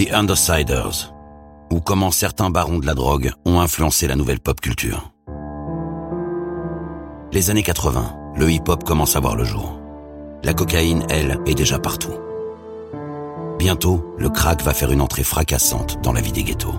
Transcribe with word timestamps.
The 0.00 0.12
Undersiders, 0.12 1.12
ou 1.70 1.80
comment 1.80 2.10
certains 2.10 2.48
barons 2.48 2.78
de 2.78 2.86
la 2.86 2.94
drogue 2.94 3.32
ont 3.44 3.60
influencé 3.60 4.06
la 4.06 4.16
nouvelle 4.16 4.40
pop 4.40 4.58
culture. 4.58 5.12
Les 7.32 7.50
années 7.50 7.62
80, 7.62 8.16
le 8.36 8.50
hip-hop 8.50 8.82
commence 8.84 9.14
à 9.16 9.20
voir 9.20 9.36
le 9.36 9.44
jour. 9.44 9.78
La 10.42 10.54
cocaïne, 10.54 11.04
elle, 11.10 11.38
est 11.44 11.54
déjà 11.54 11.78
partout. 11.78 12.14
Bientôt, 13.58 14.14
le 14.16 14.30
crack 14.30 14.62
va 14.62 14.72
faire 14.72 14.90
une 14.90 15.02
entrée 15.02 15.22
fracassante 15.22 15.98
dans 16.02 16.14
la 16.14 16.22
vie 16.22 16.32
des 16.32 16.44
ghettos. 16.44 16.74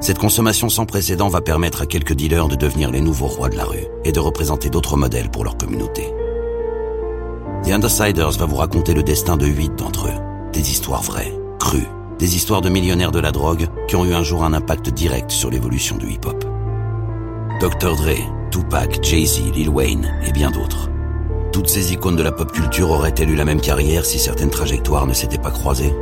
Cette 0.00 0.18
consommation 0.18 0.68
sans 0.68 0.86
précédent 0.86 1.28
va 1.28 1.40
permettre 1.40 1.82
à 1.82 1.86
quelques 1.86 2.14
dealers 2.14 2.48
de 2.48 2.56
devenir 2.56 2.90
les 2.90 3.00
nouveaux 3.00 3.28
rois 3.28 3.48
de 3.48 3.56
la 3.56 3.64
rue 3.64 3.86
et 4.04 4.10
de 4.10 4.18
représenter 4.18 4.70
d'autres 4.70 4.96
modèles 4.96 5.30
pour 5.30 5.44
leur 5.44 5.56
communauté. 5.56 6.12
The 7.64 7.70
Undersiders 7.70 8.32
va 8.32 8.44
vous 8.44 8.56
raconter 8.56 8.92
le 8.92 9.02
destin 9.02 9.38
de 9.38 9.46
huit 9.46 9.74
d'entre 9.74 10.08
eux. 10.08 10.50
Des 10.52 10.70
histoires 10.70 11.02
vraies, 11.02 11.32
crues, 11.58 11.88
des 12.18 12.36
histoires 12.36 12.60
de 12.60 12.68
millionnaires 12.68 13.10
de 13.10 13.20
la 13.20 13.32
drogue 13.32 13.68
qui 13.88 13.96
ont 13.96 14.04
eu 14.04 14.12
un 14.12 14.22
jour 14.22 14.44
un 14.44 14.52
impact 14.52 14.90
direct 14.90 15.30
sur 15.30 15.50
l'évolution 15.50 15.96
du 15.96 16.10
hip-hop. 16.10 16.44
Dr. 17.60 17.96
Dre, 17.96 18.50
Tupac, 18.50 19.02
Jay-Z, 19.02 19.54
Lil 19.54 19.70
Wayne 19.70 20.12
et 20.26 20.32
bien 20.32 20.50
d'autres. 20.50 20.90
Toutes 21.52 21.70
ces 21.70 21.94
icônes 21.94 22.16
de 22.16 22.22
la 22.22 22.32
pop 22.32 22.52
culture 22.52 22.90
auraient-elles 22.90 23.30
eu 23.30 23.34
la 23.34 23.46
même 23.46 23.62
carrière 23.62 24.04
si 24.04 24.18
certaines 24.18 24.50
trajectoires 24.50 25.06
ne 25.06 25.14
s'étaient 25.14 25.38
pas 25.38 25.50
croisées? 25.50 25.94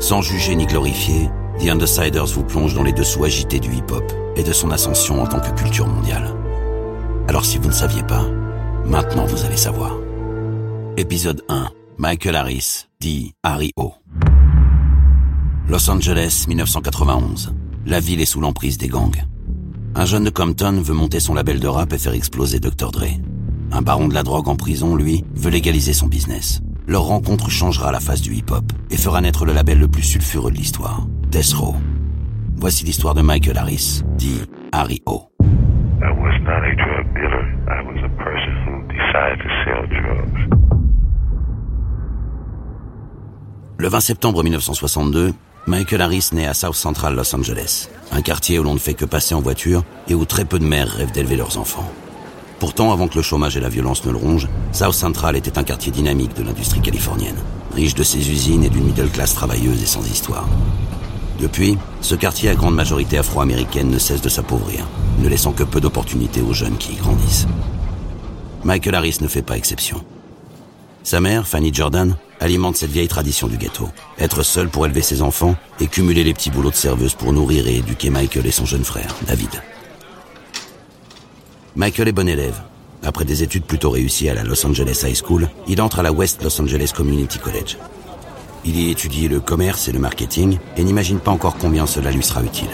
Sans 0.00 0.20
juger 0.20 0.54
ni 0.54 0.66
glorifier, 0.66 1.30
The 1.60 1.68
Undersiders 1.68 2.26
vous 2.26 2.44
plonge 2.44 2.74
dans 2.74 2.82
les 2.82 2.92
dessous 2.92 3.24
agités 3.24 3.58
du 3.58 3.72
hip-hop 3.72 4.04
et 4.36 4.42
de 4.42 4.52
son 4.52 4.70
ascension 4.70 5.22
en 5.22 5.26
tant 5.26 5.40
que 5.40 5.58
culture 5.58 5.86
mondiale. 5.86 6.34
Alors 7.26 7.46
si 7.46 7.56
vous 7.56 7.68
ne 7.68 7.72
saviez 7.72 8.02
pas, 8.02 8.26
maintenant 8.84 9.24
vous 9.24 9.46
allez 9.46 9.56
savoir. 9.56 10.01
Épisode 10.98 11.42
1. 11.48 11.70
Michael 11.96 12.36
Harris, 12.36 12.86
dit 13.00 13.32
Harry 13.42 13.70
O. 13.76 13.94
Los 15.66 15.88
Angeles, 15.90 16.44
1991. 16.46 17.54
La 17.86 17.98
ville 17.98 18.20
est 18.20 18.26
sous 18.26 18.42
l'emprise 18.42 18.76
des 18.76 18.88
gangs. 18.88 19.24
Un 19.94 20.04
jeune 20.04 20.24
de 20.24 20.30
Compton 20.30 20.82
veut 20.82 20.92
monter 20.92 21.18
son 21.18 21.32
label 21.32 21.60
de 21.60 21.66
rap 21.66 21.94
et 21.94 21.98
faire 21.98 22.12
exploser 22.12 22.60
Dr. 22.60 22.90
Dre. 22.90 23.06
Un 23.72 23.80
baron 23.80 24.06
de 24.06 24.12
la 24.12 24.22
drogue 24.22 24.48
en 24.48 24.56
prison, 24.56 24.94
lui, 24.94 25.24
veut 25.34 25.50
légaliser 25.50 25.94
son 25.94 26.08
business. 26.08 26.60
Leur 26.86 27.04
rencontre 27.04 27.48
changera 27.48 27.90
la 27.90 28.00
face 28.00 28.20
du 28.20 28.34
hip-hop 28.34 28.70
et 28.90 28.98
fera 28.98 29.22
naître 29.22 29.46
le 29.46 29.54
label 29.54 29.78
le 29.78 29.88
plus 29.88 30.02
sulfureux 30.02 30.50
de 30.50 30.58
l'histoire, 30.58 31.06
Death 31.30 31.54
Row. 31.54 31.76
Voici 32.56 32.84
l'histoire 32.84 33.14
de 33.14 33.22
Michael 33.22 33.56
Harris, 33.56 34.02
dit 34.18 34.42
Harry 34.72 35.00
O. 35.06 35.30
I 35.40 36.10
was 36.10 36.38
not 36.42 36.62
a 36.62 36.74
drug 36.76 37.14
dealer. 37.14 37.46
I 37.66 37.80
was 37.82 38.04
a 38.04 38.10
person 38.22 38.52
who 38.66 38.82
decided 38.88 39.38
to 39.38 39.48
sell 39.64 39.86
drugs. 39.88 40.61
Le 43.82 43.88
20 43.88 43.98
septembre 43.98 44.44
1962, 44.44 45.34
Michael 45.66 46.02
Harris 46.02 46.28
naît 46.30 46.46
à 46.46 46.54
South 46.54 46.76
Central 46.76 47.16
Los 47.16 47.34
Angeles, 47.34 47.88
un 48.12 48.22
quartier 48.22 48.60
où 48.60 48.62
l'on 48.62 48.74
ne 48.74 48.78
fait 48.78 48.94
que 48.94 49.04
passer 49.04 49.34
en 49.34 49.40
voiture 49.40 49.82
et 50.06 50.14
où 50.14 50.24
très 50.24 50.44
peu 50.44 50.60
de 50.60 50.64
mères 50.64 50.86
rêvent 50.86 51.10
d'élever 51.10 51.34
leurs 51.34 51.58
enfants. 51.58 51.90
Pourtant, 52.60 52.92
avant 52.92 53.08
que 53.08 53.16
le 53.16 53.22
chômage 53.22 53.56
et 53.56 53.60
la 53.60 53.68
violence 53.68 54.04
ne 54.04 54.12
le 54.12 54.18
rongent, 54.18 54.46
South 54.70 54.94
Central 54.94 55.34
était 55.34 55.58
un 55.58 55.64
quartier 55.64 55.90
dynamique 55.90 56.32
de 56.36 56.44
l'industrie 56.44 56.80
californienne, 56.80 57.34
riche 57.74 57.96
de 57.96 58.04
ses 58.04 58.30
usines 58.30 58.62
et 58.62 58.70
d'une 58.70 58.84
middle 58.84 59.10
class 59.10 59.34
travailleuse 59.34 59.82
et 59.82 59.86
sans 59.86 60.08
histoire. 60.08 60.48
Depuis, 61.40 61.76
ce 62.02 62.14
quartier 62.14 62.50
à 62.50 62.54
grande 62.54 62.76
majorité 62.76 63.18
afro-américaine 63.18 63.90
ne 63.90 63.98
cesse 63.98 64.22
de 64.22 64.28
s'appauvrir, 64.28 64.86
ne 65.18 65.28
laissant 65.28 65.50
que 65.50 65.64
peu 65.64 65.80
d'opportunités 65.80 66.40
aux 66.40 66.52
jeunes 66.52 66.78
qui 66.78 66.92
y 66.92 66.96
grandissent. 66.98 67.48
Michael 68.62 68.94
Harris 68.94 69.18
ne 69.20 69.26
fait 69.26 69.42
pas 69.42 69.56
exception. 69.56 70.04
Sa 71.04 71.20
mère, 71.20 71.48
Fanny 71.48 71.74
Jordan, 71.74 72.16
alimente 72.38 72.76
cette 72.76 72.90
vieille 72.90 73.08
tradition 73.08 73.48
du 73.48 73.56
ghetto. 73.56 73.88
Être 74.18 74.42
seule 74.42 74.68
pour 74.68 74.86
élever 74.86 75.02
ses 75.02 75.20
enfants 75.20 75.56
et 75.80 75.88
cumuler 75.88 76.22
les 76.22 76.32
petits 76.32 76.50
boulots 76.50 76.70
de 76.70 76.76
serveuse 76.76 77.14
pour 77.14 77.32
nourrir 77.32 77.66
et 77.66 77.78
éduquer 77.78 78.10
Michael 78.10 78.46
et 78.46 78.52
son 78.52 78.66
jeune 78.66 78.84
frère, 78.84 79.14
David. 79.26 79.50
Michael 81.74 82.08
est 82.08 82.12
bon 82.12 82.28
élève. 82.28 82.60
Après 83.02 83.24
des 83.24 83.42
études 83.42 83.64
plutôt 83.64 83.90
réussies 83.90 84.28
à 84.28 84.34
la 84.34 84.44
Los 84.44 84.64
Angeles 84.64 85.02
High 85.04 85.16
School, 85.16 85.48
il 85.66 85.82
entre 85.82 85.98
à 85.98 86.02
la 86.02 86.12
West 86.12 86.42
Los 86.44 86.60
Angeles 86.60 86.92
Community 86.94 87.38
College. 87.38 87.78
Il 88.64 88.78
y 88.78 88.90
étudie 88.90 89.26
le 89.26 89.40
commerce 89.40 89.88
et 89.88 89.92
le 89.92 89.98
marketing 89.98 90.58
et 90.76 90.84
n'imagine 90.84 91.18
pas 91.18 91.32
encore 91.32 91.56
combien 91.56 91.86
cela 91.88 92.12
lui 92.12 92.22
sera 92.22 92.44
utile. 92.44 92.70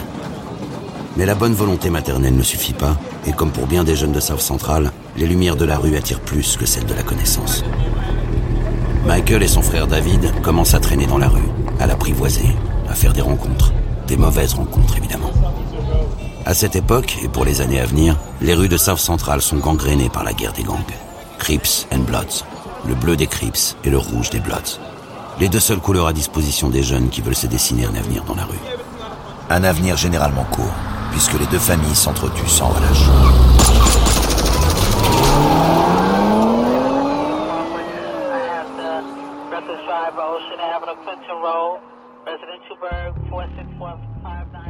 Mais 1.17 1.25
la 1.25 1.33
bonne 1.33 1.53
volonté 1.53 1.89
maternelle 1.89 2.35
ne 2.35 2.43
suffit 2.43 2.73
pas, 2.73 2.95
et 3.25 3.31
comme 3.31 3.51
pour 3.51 3.65
bien 3.65 3.83
des 3.83 3.95
jeunes 3.95 4.11
de 4.11 4.19
South 4.19 4.39
Central, 4.39 4.91
les 5.17 5.25
lumières 5.25 5.55
de 5.55 5.65
la 5.65 5.77
rue 5.77 5.97
attirent 5.97 6.21
plus 6.21 6.55
que 6.55 6.67
celles 6.67 6.85
de 6.85 6.93
la 6.93 7.03
connaissance. 7.03 7.63
Michael 9.05 9.43
et 9.43 9.47
son 9.47 9.61
frère 9.61 9.87
David 9.87 10.41
commencent 10.41 10.73
à 10.73 10.79
traîner 10.79 11.05
dans 11.05 11.17
la 11.17 11.29
rue, 11.29 11.49
à 11.79 11.87
l'apprivoiser, 11.87 12.49
à 12.89 12.93
faire 12.93 13.13
des 13.13 13.21
rencontres. 13.21 13.71
Des 14.07 14.17
mauvaises 14.17 14.53
rencontres, 14.53 14.97
évidemment. 14.97 15.31
À 16.45 16.53
cette 16.53 16.75
époque, 16.75 17.17
et 17.23 17.27
pour 17.27 17.45
les 17.45 17.61
années 17.61 17.79
à 17.79 17.85
venir, 17.85 18.17
les 18.41 18.53
rues 18.53 18.69
de 18.69 18.77
South 18.77 18.99
Central 18.99 19.41
sont 19.41 19.57
gangrénées 19.57 20.09
par 20.09 20.23
la 20.23 20.33
guerre 20.33 20.53
des 20.53 20.63
gangs. 20.63 20.79
Crips 21.37 21.87
and 21.93 21.99
Bloods. 21.99 22.43
Le 22.87 22.95
bleu 22.95 23.15
des 23.15 23.27
Crips 23.27 23.75
et 23.83 23.89
le 23.89 23.97
rouge 23.97 24.29
des 24.29 24.39
Bloods. 24.39 24.79
Les 25.39 25.47
deux 25.47 25.59
seules 25.59 25.79
couleurs 25.79 26.07
à 26.07 26.13
disposition 26.13 26.69
des 26.69 26.83
jeunes 26.83 27.09
qui 27.09 27.21
veulent 27.21 27.35
se 27.35 27.47
dessiner 27.47 27.85
un 27.85 27.95
avenir 27.95 28.23
dans 28.25 28.35
la 28.35 28.45
rue. 28.45 28.59
Un 29.49 29.63
avenir 29.63 29.95
généralement 29.95 30.45
court, 30.45 30.73
puisque 31.11 31.39
les 31.39 31.45
deux 31.47 31.59
familles 31.59 31.95
s'entretuent 31.95 32.47
sans 32.47 32.67
relâche. 32.67 33.58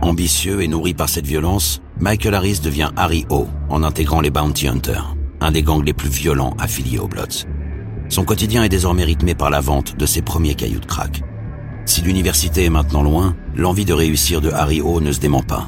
Ambitieux 0.10 0.64
et 0.64 0.68
nourri 0.68 0.96
par 0.96 1.08
cette 1.08 1.28
violence, 1.28 1.84
Michael 2.00 2.34
Harris 2.34 2.62
devient 2.64 2.90
Harry 2.96 3.28
O 3.30 3.46
en 3.70 3.84
intégrant 3.84 4.22
les 4.22 4.32
Bounty 4.32 4.68
Hunters, 4.68 5.16
un 5.40 5.52
des 5.52 5.62
gangs 5.62 5.86
les 5.86 5.94
plus 5.94 6.10
violents 6.10 6.56
affiliés 6.58 6.98
aux 6.98 7.08
Bloods. 7.08 7.46
Son 8.10 8.26
quotidien 8.26 8.64
est 8.64 8.70
désormais 8.70 9.04
rythmé 9.04 9.36
par 9.36 9.52
la 9.52 9.62
vente 9.62 9.98
de 9.98 10.08
ses 10.08 10.24
premiers 10.24 10.56
cailloux 10.56 10.80
de 10.80 10.88
crack. 10.88 11.22
Si 11.86 12.02
l'université 12.02 12.66
est 12.66 12.72
maintenant 12.72 13.04
loin, 13.04 13.36
l'envie 13.56 13.86
de 13.86 13.94
réussir 13.94 14.42
de 14.42 14.50
Harry 14.50 14.82
O 14.82 15.00
ne 15.00 15.12
se 15.12 15.20
dément 15.20 15.44
pas. 15.44 15.68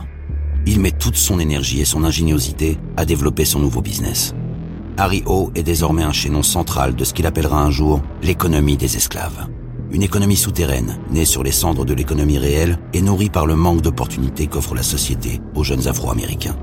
Il 0.66 0.79
met 0.79 0.90
toute 0.90 1.18
son 1.18 1.40
énergie 1.40 1.79
et 1.79 1.85
son 1.85 2.03
ingéniosité 2.03 2.79
à 2.97 3.06
développer 3.06 3.46
son 3.46 3.59
nouveau 3.59 3.81
business. 3.81 4.34
Harry 4.97 5.22
O 5.28 5.52
est 5.53 5.62
désormais 5.62 6.02
un 6.02 6.13
chaînon 6.13 6.41
central 6.41 6.96
de 6.96 7.03
ce 7.03 7.13
qu'il 7.13 7.28
appellera 7.28 7.62
un 7.62 7.69
jour 7.69 8.02
l'économie 8.23 8.75
des 8.75 8.97
esclaves. 8.97 9.47
Une 9.94 10.03
économie 10.03 10.38
souterraine, 10.38 11.00
née 11.09 11.25
sur 11.25 11.44
les 11.44 11.52
cendres 11.52 11.84
de 11.84 11.94
l'économie 11.94 12.38
réelle 12.38 12.79
et 12.94 13.02
nourrie 13.02 13.29
par 13.29 13.46
le 13.46 13.57
manque 13.57 13.81
d'opportunités 13.81 14.47
qu'offre 14.47 14.74
la 14.74 14.84
société 14.84 15.41
aux 15.53 15.66
jeunes 15.66 15.88
Afro-Américains. 15.88 16.56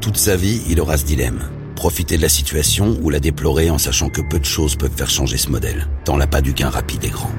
Toute 0.00 0.16
sa 0.16 0.36
vie, 0.36 0.62
il 0.68 0.80
aura 0.80 0.96
ce 0.96 1.04
dilemme. 1.04 1.40
Profiter 1.74 2.16
de 2.16 2.22
la 2.22 2.28
situation 2.28 2.96
ou 3.02 3.10
la 3.10 3.18
déplorer 3.18 3.68
en 3.70 3.78
sachant 3.78 4.10
que 4.10 4.20
peu 4.20 4.38
de 4.38 4.44
choses 4.44 4.76
peuvent 4.76 4.94
faire 4.96 5.10
changer 5.10 5.38
ce 5.38 5.50
modèle, 5.50 5.88
tant 6.04 6.16
l'appât 6.16 6.40
du 6.40 6.52
gain 6.52 6.70
rapide 6.70 7.04
est 7.04 7.10
grand. 7.10 7.32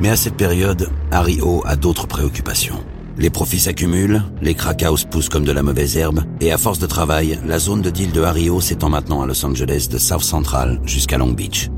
Mais 0.00 0.08
à 0.08 0.16
cette 0.16 0.36
période, 0.36 0.90
Harry 1.12 1.40
O 1.40 1.62
a 1.64 1.76
d'autres 1.76 2.08
préoccupations. 2.08 2.84
Les 3.18 3.30
profits 3.30 3.60
s'accumulent, 3.60 4.22
les 4.42 4.54
crack 4.54 4.84
poussent 5.08 5.28
comme 5.28 5.44
de 5.44 5.52
la 5.52 5.62
mauvaise 5.62 5.96
herbe, 5.96 6.24
et 6.40 6.52
à 6.52 6.58
force 6.58 6.80
de 6.80 6.86
travail, 6.86 7.38
la 7.46 7.60
zone 7.60 7.80
de 7.80 7.90
deal 7.90 8.10
de 8.10 8.22
Harry 8.22 8.50
O 8.50 8.60
s'étend 8.60 8.90
maintenant 8.90 9.22
à 9.22 9.26
Los 9.26 9.44
Angeles 9.46 9.86
de 9.90 9.98
South 9.98 10.22
Central 10.22 10.80
jusqu'à 10.84 11.16
Long 11.16 11.32
Beach. 11.32 11.70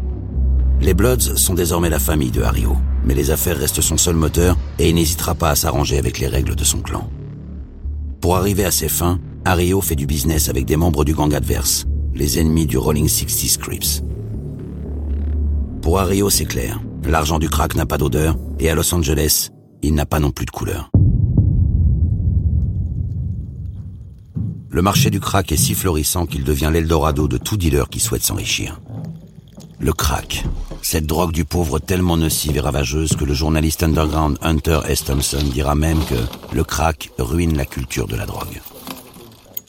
Les 0.81 0.95
Bloods 0.95 1.37
sont 1.37 1.55
désormais 1.55 1.91
la 1.91 1.99
famille 1.99 2.31
de 2.31 2.43
Harry 2.43 2.65
O, 2.65 2.77
mais 3.05 3.15
les 3.15 3.31
affaires 3.31 3.59
restent 3.59 3.81
son 3.81 3.97
seul 3.97 4.15
moteur 4.15 4.57
et 4.79 4.89
il 4.89 4.95
n'hésitera 4.95 5.35
pas 5.35 5.51
à 5.51 5.57
s'arranger 5.57 5.99
avec 5.99 6.19
les 6.19 6.29
règles 6.29 6.55
de 6.55 6.65
son 6.65 6.81
clan. 6.81 7.11
Pour 8.21 8.37
arriver 8.37 8.65
à 8.65 8.71
ses 8.71 8.89
fins, 8.89 9.19
Harry 9.45 9.73
O 9.73 9.81
fait 9.81 9.97
du 9.97 10.07
business 10.07 10.49
avec 10.49 10.67
des 10.67 10.77
membres 10.77 11.05
du 11.05 11.15
gang 11.15 11.35
adverse, 11.35 11.87
les 12.15 12.39
ennemis 12.39 12.67
du 12.67 12.79
Rolling 12.79 13.09
60 13.09 13.59
Crips. 13.59 14.03
Pour 15.83 15.99
Harry 15.99 16.23
O, 16.23 16.31
c'est 16.31 16.45
clair, 16.45 16.81
l'argent 17.05 17.39
du 17.39 17.49
crack 17.49 17.75
n'a 17.75 17.87
pas 17.87 17.99
d'odeur 17.99 18.37
et 18.59 18.71
à 18.71 18.75
Los 18.75 18.95
Angeles, 18.95 19.51
il 19.83 19.95
n'a 19.95 20.07
pas 20.07 20.21
non 20.21 20.31
plus 20.31 20.47
de 20.47 20.51
couleur. 20.51 20.91
Le 24.71 24.83
marché 24.83 25.11
du 25.11 25.19
crack 25.19 25.51
est 25.51 25.57
si 25.57 25.75
florissant 25.75 26.27
qu'il 26.27 26.45
devient 26.45 26.71
l'Eldorado 26.73 27.27
de 27.27 27.39
tout 27.39 27.57
dealer 27.57 27.89
qui 27.89 28.01
souhaite 28.01 28.23
s'enrichir. 28.23 28.81
Le 29.81 29.93
crack, 29.93 30.45
cette 30.83 31.07
drogue 31.07 31.33
du 31.33 31.45
pauvre 31.45 31.79
tellement 31.79 32.17
nocive 32.17 32.57
et 32.57 32.61
ravageuse 32.61 33.17
que 33.17 33.25
le 33.25 33.35
journaliste 33.35 33.83
underground 33.83 34.39
Hunter 34.43 34.81
S. 34.89 35.05
Thompson 35.05 35.43
dira 35.53 35.75
même 35.75 36.05
que 36.05 36.55
le 36.55 36.65
crack 36.65 37.11
ruine 37.19 37.57
la 37.57 37.67
culture 37.67 38.07
de 38.07 38.17
la 38.17 38.27
drogue. 38.27 38.61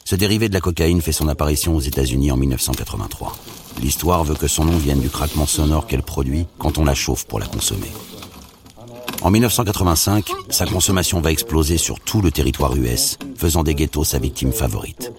Ce 0.06 0.16
dérivé 0.16 0.50
de 0.50 0.54
la 0.54 0.62
cocaïne 0.62 1.02
fait 1.02 1.12
son 1.12 1.28
apparition 1.28 1.76
aux 1.76 1.82
États-Unis 1.82 2.32
en 2.32 2.38
1983. 2.38 3.36
L'histoire 3.82 4.24
veut 4.24 4.36
que 4.36 4.48
son 4.48 4.66
nom 4.66 4.78
vienne 4.78 5.02
du 5.02 5.10
craquement 5.10 5.46
sonore 5.46 5.88
qu'elle 5.88 6.04
produit 6.04 6.48
quand 6.58 6.78
on 6.78 6.86
la 6.86 6.96
chauffe 6.96 7.26
pour 7.26 7.40
la 7.40 7.46
consommer. 7.46 7.92
En 9.22 9.32
1985, 9.32 10.32
sa 10.50 10.66
consommation 10.66 11.20
va 11.20 11.32
exploser 11.32 11.78
sur 11.78 12.00
tout 12.00 12.22
le 12.22 12.32
territoire 12.32 12.76
US, 12.76 13.18
faisant 13.36 13.64
des 13.64 13.76
ghettos 13.76 14.06
sa 14.06 14.18
victime 14.18 14.54
favorite. 14.54 15.12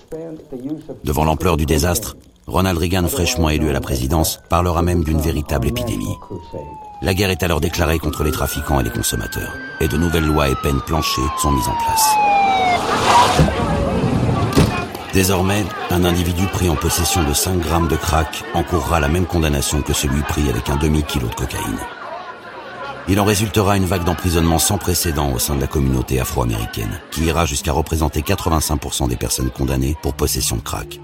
Devant 1.04 1.24
l'ampleur 1.24 1.58
du 1.58 1.66
désastre, 1.66 2.16
Ronald 2.50 2.78
Reagan, 2.78 3.06
fraîchement 3.06 3.48
élu 3.48 3.70
à 3.70 3.72
la 3.72 3.80
présidence, 3.80 4.40
parlera 4.48 4.82
même 4.82 5.04
d'une 5.04 5.20
véritable 5.20 5.68
épidémie. 5.68 6.16
La 7.00 7.14
guerre 7.14 7.30
est 7.30 7.44
alors 7.44 7.60
déclarée 7.60 8.00
contre 8.00 8.24
les 8.24 8.32
trafiquants 8.32 8.80
et 8.80 8.82
les 8.82 8.90
consommateurs, 8.90 9.52
et 9.80 9.86
de 9.86 9.96
nouvelles 9.96 10.26
lois 10.26 10.48
et 10.48 10.56
peines 10.56 10.80
planchées 10.80 11.22
sont 11.38 11.52
mises 11.52 11.68
en 11.68 11.76
place. 11.76 12.08
Désormais, 15.14 15.64
un 15.90 16.04
individu 16.04 16.44
pris 16.46 16.68
en 16.68 16.74
possession 16.74 17.22
de 17.22 17.32
5 17.32 17.60
grammes 17.60 17.88
de 17.88 17.96
crack 17.96 18.42
encourra 18.54 18.98
la 18.98 19.08
même 19.08 19.26
condamnation 19.26 19.80
que 19.82 19.92
celui 19.92 20.22
pris 20.22 20.50
avec 20.50 20.68
un 20.70 20.76
demi-kilo 20.76 21.28
de 21.28 21.34
cocaïne. 21.34 21.78
Il 23.08 23.20
en 23.20 23.24
résultera 23.24 23.76
une 23.76 23.86
vague 23.86 24.04
d'emprisonnement 24.04 24.58
sans 24.58 24.76
précédent 24.76 25.32
au 25.32 25.38
sein 25.38 25.54
de 25.54 25.60
la 25.60 25.66
communauté 25.68 26.18
afro-américaine, 26.18 27.00
qui 27.12 27.26
ira 27.26 27.46
jusqu'à 27.46 27.72
représenter 27.72 28.22
85% 28.22 29.08
des 29.08 29.16
personnes 29.16 29.50
condamnées 29.50 29.96
pour 30.02 30.14
possession 30.14 30.56
de 30.56 30.62
crack. 30.62 31.00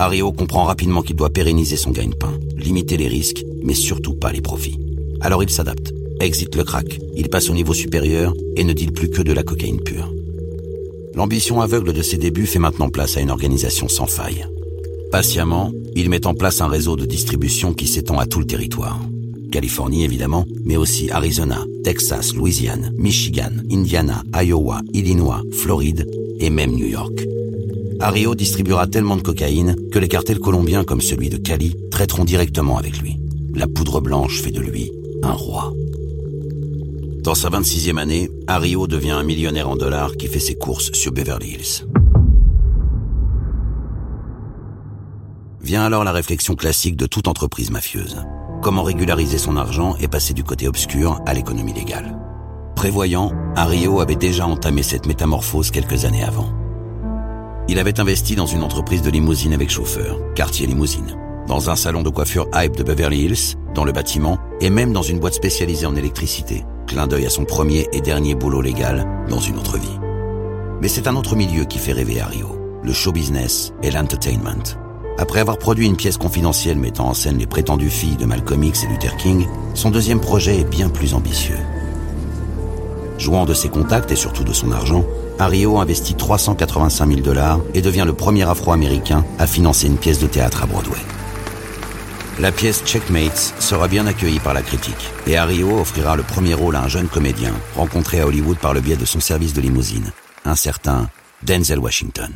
Ario 0.00 0.32
comprend 0.32 0.64
rapidement 0.64 1.02
qu'il 1.02 1.14
doit 1.14 1.28
pérenniser 1.28 1.76
son 1.76 1.90
gagne-pain, 1.90 2.32
limiter 2.56 2.96
les 2.96 3.06
risques, 3.06 3.44
mais 3.62 3.74
surtout 3.74 4.14
pas 4.14 4.32
les 4.32 4.40
profits. 4.40 4.78
Alors 5.20 5.42
il 5.42 5.50
s'adapte, 5.50 5.92
exit 6.20 6.56
le 6.56 6.64
crack, 6.64 6.98
il 7.14 7.28
passe 7.28 7.50
au 7.50 7.52
niveau 7.52 7.74
supérieur 7.74 8.32
et 8.56 8.64
ne 8.64 8.72
deal 8.72 8.92
plus 8.92 9.10
que 9.10 9.20
de 9.20 9.34
la 9.34 9.42
cocaïne 9.42 9.82
pure. 9.82 10.10
L'ambition 11.14 11.60
aveugle 11.60 11.92
de 11.92 12.00
ses 12.00 12.16
débuts 12.16 12.46
fait 12.46 12.58
maintenant 12.58 12.88
place 12.88 13.18
à 13.18 13.20
une 13.20 13.30
organisation 13.30 13.88
sans 13.88 14.06
faille. 14.06 14.46
Patiemment, 15.12 15.70
il 15.94 16.08
met 16.08 16.26
en 16.26 16.32
place 16.32 16.62
un 16.62 16.68
réseau 16.68 16.96
de 16.96 17.04
distribution 17.04 17.74
qui 17.74 17.86
s'étend 17.86 18.18
à 18.18 18.24
tout 18.24 18.38
le 18.38 18.46
territoire. 18.46 18.98
Californie 19.52 20.04
évidemment, 20.04 20.46
mais 20.64 20.78
aussi 20.78 21.10
Arizona, 21.10 21.66
Texas, 21.84 22.34
Louisiane, 22.34 22.94
Michigan, 22.96 23.52
Indiana, 23.70 24.22
Iowa, 24.34 24.80
Illinois, 24.94 25.42
Floride 25.52 26.10
et 26.40 26.48
même 26.48 26.72
New 26.72 26.86
York. 26.86 27.26
Ario 28.02 28.34
distribuera 28.34 28.86
tellement 28.86 29.16
de 29.16 29.22
cocaïne 29.22 29.76
que 29.92 29.98
les 29.98 30.08
cartels 30.08 30.38
colombiens 30.38 30.84
comme 30.84 31.02
celui 31.02 31.28
de 31.28 31.36
Cali 31.36 31.76
traiteront 31.90 32.24
directement 32.24 32.78
avec 32.78 32.98
lui. 32.98 33.20
La 33.54 33.66
poudre 33.66 34.00
blanche 34.00 34.40
fait 34.40 34.50
de 34.50 34.60
lui 34.60 34.90
un 35.22 35.32
roi. 35.32 35.74
Dans 37.22 37.34
sa 37.34 37.50
26e 37.50 37.98
année, 37.98 38.30
Ario 38.46 38.86
devient 38.86 39.10
un 39.10 39.22
millionnaire 39.22 39.68
en 39.68 39.76
dollars 39.76 40.12
qui 40.16 40.28
fait 40.28 40.40
ses 40.40 40.54
courses 40.54 40.90
sur 40.92 41.12
Beverly 41.12 41.50
Hills. 41.50 41.86
Vient 45.60 45.82
alors 45.82 46.02
la 46.02 46.12
réflexion 46.12 46.54
classique 46.54 46.96
de 46.96 47.04
toute 47.04 47.28
entreprise 47.28 47.70
mafieuse. 47.70 48.24
Comment 48.62 48.82
régulariser 48.82 49.36
son 49.36 49.58
argent 49.58 49.94
et 50.00 50.08
passer 50.08 50.32
du 50.32 50.42
côté 50.42 50.68
obscur 50.68 51.20
à 51.26 51.34
l'économie 51.34 51.74
légale? 51.74 52.16
Prévoyant, 52.76 53.32
Ario 53.56 54.00
avait 54.00 54.16
déjà 54.16 54.46
entamé 54.46 54.82
cette 54.82 55.06
métamorphose 55.06 55.70
quelques 55.70 56.06
années 56.06 56.24
avant. 56.24 56.59
Il 57.70 57.78
avait 57.78 58.00
investi 58.00 58.34
dans 58.34 58.46
une 58.46 58.64
entreprise 58.64 59.00
de 59.00 59.10
limousine 59.10 59.52
avec 59.52 59.70
chauffeur, 59.70 60.18
quartier 60.34 60.66
limousine, 60.66 61.16
dans 61.46 61.70
un 61.70 61.76
salon 61.76 62.02
de 62.02 62.10
coiffure 62.10 62.48
hype 62.52 62.74
de 62.74 62.82
Beverly 62.82 63.26
Hills, 63.26 63.56
dans 63.76 63.84
le 63.84 63.92
bâtiment, 63.92 64.40
et 64.60 64.70
même 64.70 64.92
dans 64.92 65.02
une 65.02 65.20
boîte 65.20 65.34
spécialisée 65.34 65.86
en 65.86 65.94
électricité, 65.94 66.64
clin 66.88 67.06
d'œil 67.06 67.26
à 67.26 67.30
son 67.30 67.44
premier 67.44 67.86
et 67.92 68.00
dernier 68.00 68.34
boulot 68.34 68.60
légal 68.60 69.06
dans 69.28 69.38
une 69.38 69.56
autre 69.56 69.78
vie. 69.78 70.00
Mais 70.82 70.88
c'est 70.88 71.06
un 71.06 71.14
autre 71.14 71.36
milieu 71.36 71.64
qui 71.64 71.78
fait 71.78 71.92
rêver 71.92 72.20
Ario, 72.20 72.58
le 72.82 72.92
show 72.92 73.12
business 73.12 73.72
et 73.84 73.92
l'entertainment. 73.92 74.76
Après 75.16 75.38
avoir 75.38 75.56
produit 75.56 75.86
une 75.86 75.96
pièce 75.96 76.18
confidentielle 76.18 76.76
mettant 76.76 77.06
en 77.06 77.14
scène 77.14 77.38
les 77.38 77.46
prétendues 77.46 77.88
filles 77.88 78.16
de 78.16 78.26
Malcolm 78.26 78.64
X 78.64 78.82
et 78.82 78.88
Luther 78.88 79.16
King, 79.16 79.46
son 79.74 79.92
deuxième 79.92 80.20
projet 80.20 80.58
est 80.58 80.68
bien 80.68 80.88
plus 80.88 81.14
ambitieux. 81.14 81.58
Jouant 83.16 83.44
de 83.44 83.54
ses 83.54 83.68
contacts 83.68 84.10
et 84.10 84.16
surtout 84.16 84.42
de 84.42 84.52
son 84.52 84.72
argent, 84.72 85.04
Ario 85.40 85.78
investit 85.78 86.14
385 86.14 87.08
000 87.08 87.20
dollars 87.22 87.60
et 87.72 87.80
devient 87.80 88.04
le 88.06 88.12
premier 88.12 88.46
Afro-Américain 88.46 89.24
à 89.38 89.46
financer 89.46 89.86
une 89.86 89.96
pièce 89.96 90.18
de 90.18 90.26
théâtre 90.26 90.62
à 90.62 90.66
Broadway. 90.66 90.98
La 92.38 92.52
pièce 92.52 92.82
Checkmates 92.84 93.54
sera 93.58 93.88
bien 93.88 94.06
accueillie 94.06 94.38
par 94.38 94.52
la 94.52 94.60
critique 94.60 95.10
et 95.26 95.38
Ario 95.38 95.80
offrira 95.80 96.14
le 96.14 96.22
premier 96.22 96.52
rôle 96.52 96.76
à 96.76 96.82
un 96.82 96.88
jeune 96.88 97.08
comédien 97.08 97.54
rencontré 97.74 98.20
à 98.20 98.26
Hollywood 98.26 98.58
par 98.58 98.74
le 98.74 98.82
biais 98.82 98.96
de 98.96 99.06
son 99.06 99.20
service 99.20 99.54
de 99.54 99.62
limousine, 99.62 100.12
un 100.44 100.56
certain 100.56 101.08
Denzel 101.42 101.78
Washington. 101.78 102.30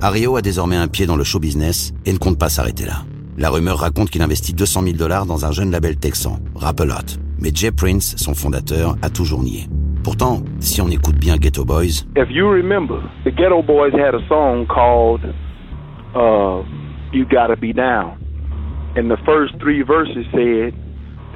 Ario 0.00 0.36
a 0.36 0.42
désormais 0.42 0.76
un 0.76 0.88
pied 0.88 1.06
dans 1.06 1.16
le 1.16 1.24
show 1.24 1.40
business 1.40 1.92
et 2.06 2.12
ne 2.12 2.18
compte 2.18 2.38
pas 2.38 2.48
s'arrêter 2.48 2.86
là. 2.86 3.04
La 3.36 3.50
rumeur 3.50 3.78
raconte 3.78 4.10
qu'il 4.10 4.22
investit 4.22 4.52
200 4.52 4.84
000 4.84 4.96
dollars 4.96 5.26
dans 5.26 5.44
un 5.44 5.50
jeune 5.50 5.72
label 5.72 5.96
texan, 5.96 6.38
Rap-A-Lot. 6.54 7.18
Mais 7.38 7.50
Jay 7.52 7.72
Prince, 7.72 8.14
son 8.16 8.34
fondateur, 8.34 8.96
a 9.02 9.10
toujours 9.10 9.42
nié. 9.42 9.68
Pourtant, 10.10 10.42
si 10.58 10.80
on 10.80 10.88
écoute 10.88 11.14
bien 11.20 11.36
Ghetto 11.36 11.64
Boys, 11.64 12.04
If 12.16 12.30
you 12.30 12.48
remember, 12.48 13.00
the 13.22 13.30
Ghetto 13.30 13.62
Boys 13.62 13.92
had 13.92 14.12
a 14.12 14.26
song 14.26 14.66
called 14.66 15.20
uh, 16.16 16.64
You 17.12 17.24
Gotta 17.26 17.56
Be 17.56 17.72
Down. 17.72 18.18
And 18.96 19.08
the 19.08 19.18
first 19.24 19.54
three 19.60 19.82
verses 19.82 20.26
said 20.32 20.74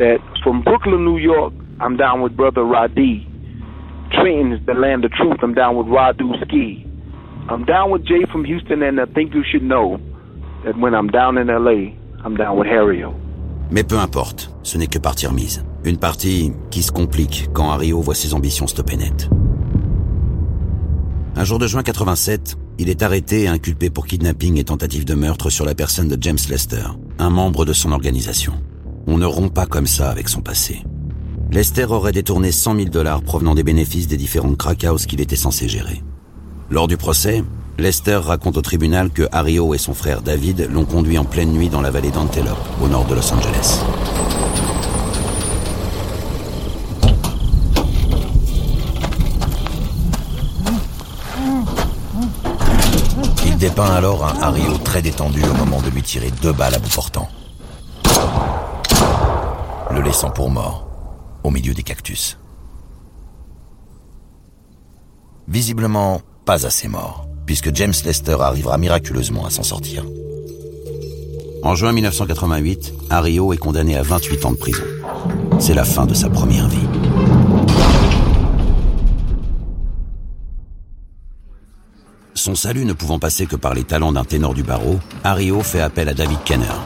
that 0.00 0.18
from 0.42 0.64
Brooklyn, 0.64 1.04
New 1.04 1.18
York, 1.18 1.52
I'm 1.78 1.96
down 1.96 2.20
with 2.20 2.36
Brother 2.36 2.62
Radi. 2.62 3.24
Trenton's 4.10 4.66
the 4.66 4.74
land 4.74 5.04
of 5.04 5.12
truth, 5.12 5.38
I'm 5.40 5.54
down 5.54 5.76
with 5.76 5.86
Radu 5.86 6.34
Ski. 6.44 6.84
I'm 7.48 7.64
down 7.64 7.92
with 7.92 8.04
Jay 8.04 8.24
from 8.32 8.44
Houston, 8.44 8.82
and 8.82 9.00
I 9.00 9.06
think 9.06 9.34
you 9.34 9.44
should 9.48 9.62
know 9.62 10.00
that 10.64 10.76
when 10.76 10.96
I'm 10.96 11.06
down 11.10 11.38
in 11.38 11.46
LA, 11.46 11.94
I'm 12.24 12.34
down 12.36 12.58
with 12.58 12.66
Harry-O. 12.66 13.14
Mais 13.70 13.84
peu 13.84 14.00
importe, 14.00 14.50
ce 14.64 14.76
n'est 14.78 14.88
que 14.88 14.98
partie 14.98 15.28
remise. 15.28 15.64
Une 15.86 15.98
partie 15.98 16.52
qui 16.70 16.82
se 16.82 16.90
complique 16.90 17.50
quand 17.52 17.70
Ario 17.70 18.00
voit 18.00 18.14
ses 18.14 18.32
ambitions 18.32 18.66
stopper 18.66 18.96
net. 18.96 19.28
Un 21.36 21.44
jour 21.44 21.58
de 21.58 21.66
juin 21.66 21.82
87, 21.82 22.56
il 22.78 22.88
est 22.88 23.02
arrêté 23.02 23.42
et 23.42 23.48
inculpé 23.48 23.90
pour 23.90 24.06
kidnapping 24.06 24.58
et 24.58 24.64
tentative 24.64 25.04
de 25.04 25.14
meurtre 25.14 25.50
sur 25.50 25.66
la 25.66 25.74
personne 25.74 26.08
de 26.08 26.16
James 26.18 26.38
Lester, 26.48 26.86
un 27.18 27.28
membre 27.28 27.66
de 27.66 27.74
son 27.74 27.92
organisation. 27.92 28.54
On 29.06 29.18
ne 29.18 29.26
rompt 29.26 29.52
pas 29.52 29.66
comme 29.66 29.86
ça 29.86 30.08
avec 30.08 30.30
son 30.30 30.40
passé. 30.40 30.82
Lester 31.50 31.84
aurait 31.84 32.12
détourné 32.12 32.50
100 32.50 32.76
000 32.76 32.88
dollars 32.88 33.22
provenant 33.22 33.54
des 33.54 33.62
bénéfices 33.62 34.08
des 34.08 34.16
différentes 34.16 34.56
crack 34.56 34.86
houses 34.90 35.04
qu'il 35.04 35.20
était 35.20 35.36
censé 35.36 35.68
gérer. 35.68 36.02
Lors 36.70 36.88
du 36.88 36.96
procès, 36.96 37.44
Lester 37.76 38.20
raconte 38.22 38.56
au 38.56 38.62
tribunal 38.62 39.10
que 39.10 39.28
Ario 39.32 39.74
et 39.74 39.78
son 39.78 39.92
frère 39.92 40.22
David 40.22 40.66
l'ont 40.72 40.86
conduit 40.86 41.18
en 41.18 41.24
pleine 41.24 41.52
nuit 41.52 41.68
dans 41.68 41.82
la 41.82 41.90
vallée 41.90 42.10
d'Antelope, 42.10 42.56
au 42.82 42.88
nord 42.88 43.04
de 43.04 43.16
Los 43.16 43.32
Angeles. 43.34 43.84
Dépeint 53.64 53.94
alors 53.94 54.26
un 54.26 54.42
Ario 54.42 54.76
très 54.76 55.00
détendu 55.00 55.42
au 55.42 55.54
moment 55.54 55.80
de 55.80 55.88
lui 55.88 56.02
tirer 56.02 56.30
deux 56.42 56.52
balles 56.52 56.74
à 56.74 56.78
bout 56.78 56.94
portant, 56.94 57.30
le 59.90 60.02
laissant 60.02 60.28
pour 60.28 60.50
mort 60.50 60.86
au 61.42 61.50
milieu 61.50 61.72
des 61.72 61.82
cactus. 61.82 62.36
Visiblement, 65.48 66.20
pas 66.44 66.66
assez 66.66 66.88
mort, 66.88 67.26
puisque 67.46 67.74
James 67.74 67.94
Lester 68.04 68.36
arrivera 68.38 68.76
miraculeusement 68.76 69.46
à 69.46 69.50
s'en 69.50 69.62
sortir. 69.62 70.04
En 71.62 71.74
juin 71.74 71.92
1988, 71.92 72.92
Ario 73.08 73.54
est 73.54 73.56
condamné 73.56 73.96
à 73.96 74.02
28 74.02 74.44
ans 74.44 74.52
de 74.52 74.58
prison. 74.58 74.84
C'est 75.58 75.72
la 75.72 75.84
fin 75.84 76.04
de 76.04 76.12
sa 76.12 76.28
première 76.28 76.68
vie. 76.68 76.86
Son 82.44 82.54
salut 82.54 82.84
ne 82.84 82.92
pouvant 82.92 83.18
passer 83.18 83.46
que 83.46 83.56
par 83.56 83.72
les 83.72 83.84
talents 83.84 84.12
d'un 84.12 84.22
ténor 84.22 84.52
du 84.52 84.62
barreau, 84.62 85.00
Ario 85.24 85.62
fait 85.62 85.80
appel 85.80 86.10
à 86.10 86.12
David 86.12 86.42
Kenner. 86.44 86.76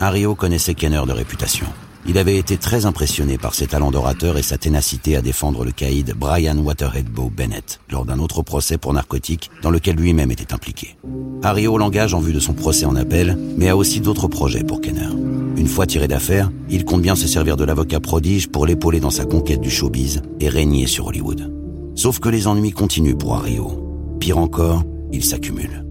Ario 0.00 0.34
connaissait 0.34 0.72
Kenner 0.72 1.02
de 1.06 1.12
réputation. 1.12 1.66
Il 2.08 2.16
avait 2.16 2.38
été 2.38 2.56
très 2.56 2.86
impressionné 2.86 3.36
par 3.36 3.52
ses 3.52 3.66
talents 3.66 3.90
d'orateur 3.90 4.38
et 4.38 4.42
sa 4.42 4.56
ténacité 4.56 5.14
à 5.14 5.20
défendre 5.20 5.62
le 5.62 5.72
caïd 5.72 6.14
Brian 6.16 6.56
Waterhead 6.56 7.06
Bow 7.06 7.28
Bennett 7.28 7.80
lors 7.90 8.06
d'un 8.06 8.18
autre 8.18 8.40
procès 8.40 8.78
pour 8.78 8.94
narcotiques 8.94 9.50
dans 9.60 9.68
lequel 9.68 9.96
lui-même 9.96 10.30
était 10.30 10.54
impliqué. 10.54 10.96
Ario 11.42 11.76
l'engage 11.76 12.14
en 12.14 12.20
vue 12.20 12.32
de 12.32 12.40
son 12.40 12.54
procès 12.54 12.86
en 12.86 12.96
appel, 12.96 13.36
mais 13.58 13.68
a 13.68 13.76
aussi 13.76 14.00
d'autres 14.00 14.26
projets 14.26 14.64
pour 14.64 14.80
Kenner. 14.80 15.10
Une 15.58 15.68
fois 15.68 15.84
tiré 15.84 16.08
d'affaire, 16.08 16.50
il 16.70 16.86
compte 16.86 17.02
bien 17.02 17.14
se 17.14 17.28
servir 17.28 17.58
de 17.58 17.64
l'avocat 17.64 18.00
prodige 18.00 18.48
pour 18.48 18.64
l'épauler 18.64 19.00
dans 19.00 19.10
sa 19.10 19.26
conquête 19.26 19.60
du 19.60 19.70
showbiz 19.70 20.22
et 20.40 20.48
régner 20.48 20.86
sur 20.86 21.08
Hollywood. 21.08 21.52
Sauf 21.94 22.20
que 22.20 22.30
les 22.30 22.46
ennuis 22.46 22.72
continuent 22.72 23.18
pour 23.18 23.34
Ario. 23.34 23.85
Pire 24.20 24.38
encore, 24.38 24.82
ils 25.12 25.24
s'accumulent. 25.24 25.84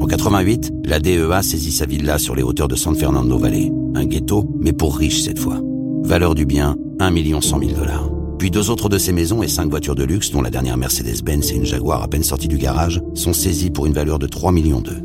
En 0.00 0.06
88, 0.06 0.72
la 0.84 1.00
DEA 1.00 1.42
saisit 1.42 1.72
sa 1.72 1.86
villa 1.86 2.18
sur 2.18 2.34
les 2.34 2.42
hauteurs 2.42 2.68
de 2.68 2.76
San 2.76 2.94
Fernando 2.94 3.38
Valley. 3.38 3.70
Un 3.94 4.04
ghetto, 4.06 4.48
mais 4.60 4.72
pour 4.72 4.96
riches 4.96 5.22
cette 5.22 5.38
fois. 5.38 5.60
Valeur 6.04 6.34
du 6.34 6.46
bien, 6.46 6.76
1 7.00 7.40
100 7.40 7.58
000 7.60 7.72
dollars. 7.72 8.10
Puis 8.38 8.50
deux 8.50 8.70
autres 8.70 8.88
de 8.88 8.98
ses 8.98 9.12
maisons 9.12 9.42
et 9.42 9.48
cinq 9.48 9.68
voitures 9.68 9.96
de 9.96 10.04
luxe, 10.04 10.30
dont 10.30 10.42
la 10.42 10.50
dernière 10.50 10.76
Mercedes-Benz 10.76 11.50
et 11.50 11.56
une 11.56 11.66
Jaguar 11.66 12.02
à 12.02 12.08
peine 12.08 12.22
sortie 12.22 12.46
du 12.48 12.56
garage, 12.56 13.02
sont 13.14 13.32
saisies 13.32 13.70
pour 13.70 13.86
une 13.86 13.92
valeur 13.92 14.18
de 14.18 14.26
3 14.26 14.52
millions 14.52 14.80
d'eux. 14.80 15.02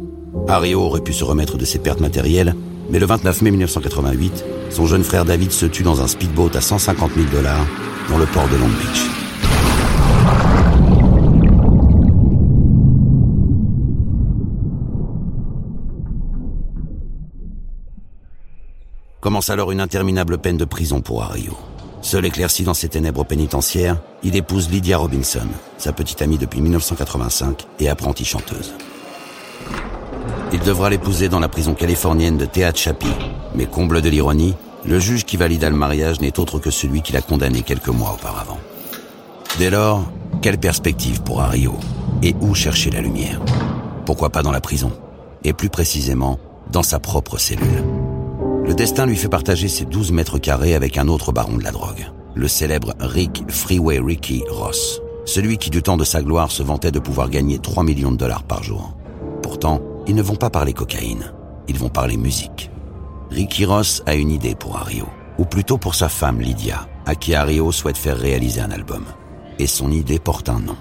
Ario 0.48 0.82
aurait 0.82 1.02
pu 1.02 1.14
se 1.14 1.24
remettre 1.24 1.58
de 1.58 1.66
ses 1.66 1.80
pertes 1.80 2.00
matérielles, 2.00 2.56
mais 2.92 3.00
le 3.00 3.06
29 3.06 3.42
mai 3.42 3.52
1988, 3.52 4.46
son 4.70 4.86
jeune 4.86 5.04
frère 5.04 5.26
David 5.26 5.52
se 5.52 5.66
tue 5.66 5.84
dans 5.84 6.02
un 6.02 6.08
speedboat 6.08 6.56
à 6.56 6.62
150 6.62 7.12
000 7.16 7.28
dollars 7.32 7.66
dans 8.10 8.18
le 8.18 8.26
port 8.26 8.48
de 8.50 8.58
Long 8.58 8.68
Beach. 8.68 9.23
Commence 19.24 19.50
alors 19.50 19.72
une 19.72 19.80
interminable 19.80 20.38
peine 20.38 20.58
de 20.58 20.66
prison 20.66 21.00
pour 21.00 21.24
Ario. 21.24 21.58
Seul 22.02 22.26
éclairci 22.26 22.64
dans 22.64 22.74
ses 22.74 22.90
ténèbres 22.90 23.24
pénitentiaires, 23.24 23.96
il 24.22 24.36
épouse 24.36 24.70
Lydia 24.70 24.98
Robinson, 24.98 25.48
sa 25.78 25.94
petite 25.94 26.22
amie 26.22 26.38
depuis 26.38 26.60
1985 26.60 27.66
et 27.80 27.88
apprentie 27.88 28.26
chanteuse. 28.26 28.74
Il 30.52 30.60
devra 30.60 30.90
l'épouser 30.90 31.30
dans 31.30 31.40
la 31.40 31.48
prison 31.48 31.74
californienne 31.74 32.36
de 32.36 32.44
Tehachapi, 32.44 33.08
mais 33.56 33.66
comble 33.66 34.02
de 34.02 34.10
l'ironie, 34.10 34.56
le 34.86 35.00
juge 35.00 35.24
qui 35.24 35.38
valida 35.38 35.70
le 35.70 35.78
mariage 35.78 36.20
n'est 36.20 36.38
autre 36.38 36.60
que 36.60 36.70
celui 36.70 37.02
qui 37.02 37.14
l'a 37.14 37.22
condamné 37.22 37.62
quelques 37.62 37.88
mois 37.88 38.18
auparavant. 38.20 38.60
Dès 39.58 39.70
lors, 39.70 40.04
quelle 40.42 40.58
perspective 40.58 41.22
pour 41.22 41.40
Ario 41.40 41.76
Et 42.24 42.36
où 42.42 42.54
chercher 42.54 42.90
la 42.90 43.00
lumière? 43.00 43.40
Pourquoi 44.06 44.32
pas 44.32 44.44
dans 44.44 44.52
la 44.52 44.60
prison? 44.60 44.92
Et 45.46 45.54
plus 45.54 45.70
précisément, 45.70 46.40
dans 46.74 46.84
sa 46.84 47.00
propre 47.00 47.38
cellule. 47.38 48.03
Le 48.66 48.74
destin 48.74 49.06
lui 49.06 49.18
fait 49.18 49.28
partager 49.28 49.68
ses 49.68 49.84
12 49.84 50.14
mètres 50.14 50.38
carrés 50.38 50.74
avec 50.74 50.98
un 50.98 51.10
autre 51.10 51.34
baron 51.34 51.58
de 51.58 51.64
la 51.64 51.72
drogue, 51.72 52.10
le 52.34 52.48
célèbre 52.48 52.94
Rick 53.02 53.44
Freeway 53.50 54.00
Ricky 54.00 54.46
Ross, 54.50 55.02
celui 55.26 55.58
qui 55.58 55.70
du 55.70 55.84
temps 55.84 55.98
de 55.98 56.06
sa 56.06 56.22
gloire 56.22 56.50
se 56.50 56.64
vantait 56.64 56.92
de 56.92 57.00
pouvoir 57.00 57.30
gagner 57.30 57.60
3 57.60 57.84
millions 57.84 58.14
de 58.14 58.18
dollars 58.18 58.44
par 58.44 58.64
jour. 58.64 58.96
Pourtant, 59.42 59.82
ils 60.08 60.16
ne 60.16 60.22
vont 60.22 60.38
pas 60.38 60.50
parler 60.50 60.72
cocaïne, 60.72 61.34
ils 61.68 61.78
vont 61.78 61.90
parler 61.90 62.16
musique. 62.16 62.72
Ricky 63.32 63.66
Ross 63.66 64.02
a 64.06 64.16
une 64.16 64.32
idée 64.32 64.56
pour 64.56 64.78
Ario, 64.78 65.08
ou 65.38 65.44
plutôt 65.44 65.78
pour 65.78 65.94
sa 65.94 66.08
femme 66.08 66.40
Lydia, 66.40 66.88
à 67.06 67.16
qui 67.16 67.36
Ario 67.36 67.70
souhaite 67.74 67.98
faire 67.98 68.18
réaliser 68.18 68.62
un 68.62 68.72
album. 68.72 69.04
Et 69.60 69.68
son 69.68 69.92
idée 69.92 70.20
porte 70.20 70.48
un 70.48 70.62
nom, 70.62 70.78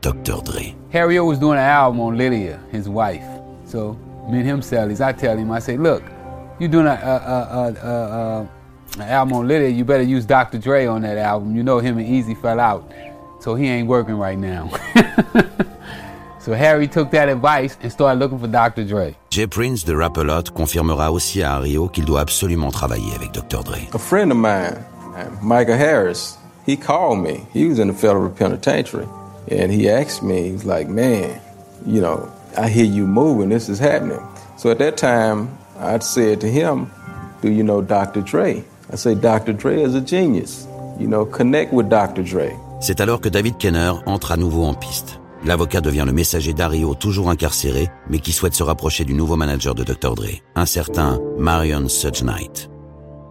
Dr. 0.00 0.42
Dre. 0.42 0.74
Harry 0.90 1.18
was 1.18 1.36
doing 1.36 1.58
an 1.58 1.68
album 1.68 2.00
on 2.00 2.12
Lydia, 2.12 2.60
his 2.72 2.88
wife. 2.88 3.26
So 3.66 3.98
me 4.30 4.38
and 4.40 4.46
him 4.46 4.62
sell 4.62 4.90
I 4.90 5.12
tell 5.12 5.36
him, 5.36 5.52
I 5.52 5.60
say, 5.60 5.76
look, 5.76 6.02
you're 6.60 6.68
doing 6.68 6.86
a, 6.86 6.90
a, 6.90 6.94
a, 6.94 7.88
a, 7.88 8.48
an 8.96 9.02
album 9.02 9.34
on 9.34 9.48
Lydia, 9.48 9.68
you 9.68 9.84
better 9.84 10.02
use 10.02 10.26
Dr. 10.26 10.58
Dre 10.58 10.86
on 10.86 11.02
that 11.02 11.16
album. 11.16 11.56
You 11.56 11.62
know 11.62 11.78
him 11.78 11.98
and 11.98 12.06
Easy 12.06 12.34
fell 12.34 12.60
out, 12.60 12.92
so 13.40 13.54
he 13.54 13.66
ain't 13.66 13.88
working 13.88 14.14
right 14.14 14.38
now. 14.38 14.70
so 16.40 16.52
Harry 16.52 16.86
took 16.86 17.10
that 17.12 17.28
advice 17.28 17.76
and 17.82 17.90
started 17.90 18.18
looking 18.18 18.38
for 18.38 18.46
Dr. 18.46 18.84
Dre. 18.84 19.16
Jay 19.30 19.46
Prince 19.46 19.84
de 19.84 19.96
Rap-A-Lot 19.96 20.50
confirmera 20.50 21.10
aussi 21.10 21.42
à 21.42 21.58
Rio 21.58 21.88
qu'il 21.88 22.04
doit 22.04 22.20
absolument 22.20 22.70
travailler 22.70 23.14
avec 23.14 23.32
Dr. 23.32 23.62
Dre. 23.62 23.88
A 23.94 23.98
friend 23.98 24.30
of 24.30 24.38
mine, 24.38 24.84
Michael 25.42 25.78
Harris, 25.78 26.36
he 26.66 26.76
called 26.76 27.20
me. 27.20 27.46
He 27.52 27.66
was 27.66 27.78
in 27.78 27.88
the 27.88 27.94
federal 27.94 28.28
penitentiary. 28.28 29.06
And 29.50 29.72
he 29.72 29.88
asked 29.88 30.22
me, 30.22 30.42
he 30.48 30.52
was 30.52 30.64
like, 30.64 30.88
man, 30.88 31.40
you 31.86 32.00
know, 32.00 32.30
I 32.56 32.68
hear 32.68 32.84
you 32.84 33.06
moving, 33.06 33.48
this 33.48 33.68
is 33.68 33.78
happening. 33.78 34.20
So 34.56 34.70
at 34.70 34.78
that 34.78 34.96
time, 34.96 35.56
I 35.80 35.98
said 36.00 36.40
to 36.40 36.46
him, 36.46 36.88
do 37.40 37.50
you 37.50 37.62
know 37.62 37.80
Dr. 37.80 38.20
Dre? 38.20 38.62
I 38.92 38.96
say, 38.96 39.14
Dr. 39.14 39.54
Dre 39.54 39.82
is 39.82 39.94
a 39.94 40.00
genius. 40.00 40.66
You 40.98 41.06
know, 41.06 41.24
connect 41.24 41.72
with 41.72 41.88
Dr. 41.88 42.22
Dre. 42.22 42.50
C'est 42.80 43.00
alors 43.00 43.20
que 43.20 43.30
David 43.30 43.56
Kenner 43.56 43.92
entre 44.06 44.32
à 44.32 44.36
nouveau 44.36 44.64
en 44.64 44.74
piste. 44.74 45.20
L'avocat 45.44 45.80
devient 45.80 46.04
le 46.04 46.12
messager 46.12 46.52
d'Ario, 46.52 46.94
toujours 46.94 47.30
incarcéré, 47.30 47.88
mais 48.10 48.18
qui 48.18 48.32
souhaite 48.32 48.54
se 48.54 48.62
rapprocher 48.62 49.04
du 49.04 49.14
nouveau 49.14 49.36
manager 49.36 49.74
de 49.74 49.84
Dr. 49.84 50.14
Dre, 50.14 50.42
un 50.54 50.66
certain 50.66 51.18
Marion 51.38 51.88
Sudge 51.88 52.22
Knight. 52.22 52.70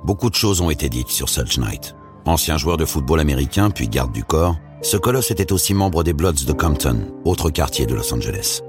Beaucoup 0.03 0.31
de 0.31 0.35
choses 0.35 0.61
ont 0.61 0.71
été 0.71 0.89
dites 0.89 1.09
sur 1.09 1.29
Sudge 1.29 1.59
Knight. 1.59 1.95
Ancien 2.25 2.57
joueur 2.57 2.77
de 2.77 2.85
football 2.85 3.19
américain 3.19 3.69
puis 3.69 3.87
garde 3.87 4.11
du 4.11 4.23
corps, 4.23 4.55
ce 4.81 4.97
colosse 4.97 5.29
était 5.29 5.51
aussi 5.51 5.75
membre 5.75 6.03
des 6.03 6.13
Bloods 6.13 6.45
de 6.47 6.53
Compton, 6.53 7.13
autre 7.25 7.51
quartier 7.51 7.85
de 7.85 7.93
Los 7.93 8.11
Angeles. 8.11 8.61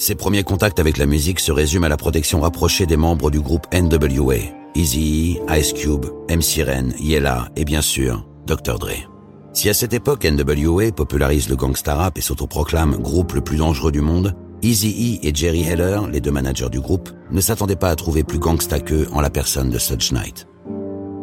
Ses 0.00 0.14
premiers 0.14 0.44
contacts 0.44 0.80
avec 0.80 0.96
la 0.96 1.04
musique 1.04 1.40
se 1.40 1.52
résument 1.52 1.84
à 1.84 1.90
la 1.90 1.98
protection 1.98 2.40
rapprochée 2.40 2.86
des 2.86 2.96
membres 2.96 3.30
du 3.30 3.38
groupe 3.38 3.66
NWA, 3.70 4.36
Eazy, 4.74 5.38
Ice 5.50 5.74
Cube, 5.74 6.06
MC 6.30 6.64
Ren, 6.64 6.94
Yella 6.98 7.50
et 7.54 7.66
bien 7.66 7.82
sûr 7.82 8.26
Dr. 8.46 8.78
Dre. 8.78 9.10
Si 9.52 9.68
à 9.68 9.74
cette 9.74 9.92
époque 9.92 10.24
NWA 10.24 10.90
popularise 10.92 11.50
le 11.50 11.56
gangsta 11.56 11.94
rap 11.96 12.16
et 12.16 12.22
s'autoproclame 12.22 12.96
groupe 12.96 13.34
le 13.34 13.42
plus 13.42 13.58
dangereux 13.58 13.92
du 13.92 14.00
monde, 14.00 14.34
Eazy-E 14.62 15.18
et 15.22 15.34
Jerry 15.34 15.64
Heller, 15.64 16.08
les 16.10 16.22
deux 16.22 16.30
managers 16.30 16.70
du 16.70 16.80
groupe, 16.80 17.10
ne 17.30 17.42
s'attendaient 17.42 17.76
pas 17.76 17.90
à 17.90 17.96
trouver 17.96 18.24
plus 18.24 18.38
gangsta 18.38 18.80
qu'eux 18.80 19.06
en 19.12 19.20
la 19.20 19.28
personne 19.28 19.68
de 19.68 19.78
Suge 19.78 20.12
Knight. 20.12 20.48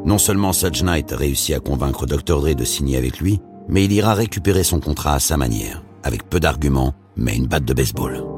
Non 0.05 0.19
seulement 0.19 0.53
Suge 0.53 0.83
Knight 0.83 1.09
réussit 1.13 1.55
à 1.55 1.59
convaincre 1.59 2.05
Dr. 2.05 2.41
Dre 2.41 2.53
de 2.53 2.63
signer 2.63 2.97
avec 2.97 3.21
lui, 3.21 3.39
mais 3.69 3.85
il 3.85 3.91
ira 3.91 4.13
récupérer 4.13 4.63
son 4.63 4.79
contrat 4.79 5.15
à 5.15 5.19
sa 5.19 5.35
manière, 5.35 5.81
avec 6.03 6.29
peu 6.29 6.39
d'arguments, 6.39 6.93
mais 7.15 7.35
une 7.35 7.47
batte 7.47 7.65
de 7.65 7.73
baseball. 7.73 8.36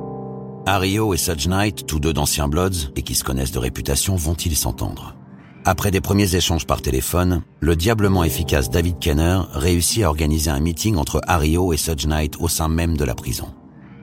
Ario 0.69 1.15
et 1.15 1.17
Suge 1.17 1.47
Knight, 1.47 1.87
tous 1.87 1.99
deux 1.99 2.13
d'anciens 2.13 2.47
Bloods 2.47 2.91
et 2.95 3.01
qui 3.01 3.15
se 3.15 3.23
connaissent 3.23 3.51
de 3.51 3.57
réputation, 3.57 4.15
vont-ils 4.15 4.55
s'entendre? 4.55 5.15
Après 5.65 5.89
des 5.89 5.99
premiers 5.99 6.35
échanges 6.35 6.67
par 6.67 6.83
téléphone, 6.83 7.41
le 7.59 7.75
diablement 7.75 8.23
efficace 8.23 8.69
David 8.69 8.99
Kenner 8.99 9.39
réussit 9.51 10.03
à 10.03 10.09
organiser 10.09 10.51
un 10.51 10.59
meeting 10.59 10.95
entre 10.97 11.21
Ario 11.25 11.73
et 11.73 11.77
Suge 11.77 12.05
Knight 12.05 12.35
au 12.39 12.47
sein 12.47 12.67
même 12.67 12.97
de 12.97 13.03
la 13.03 13.15
prison. 13.15 13.47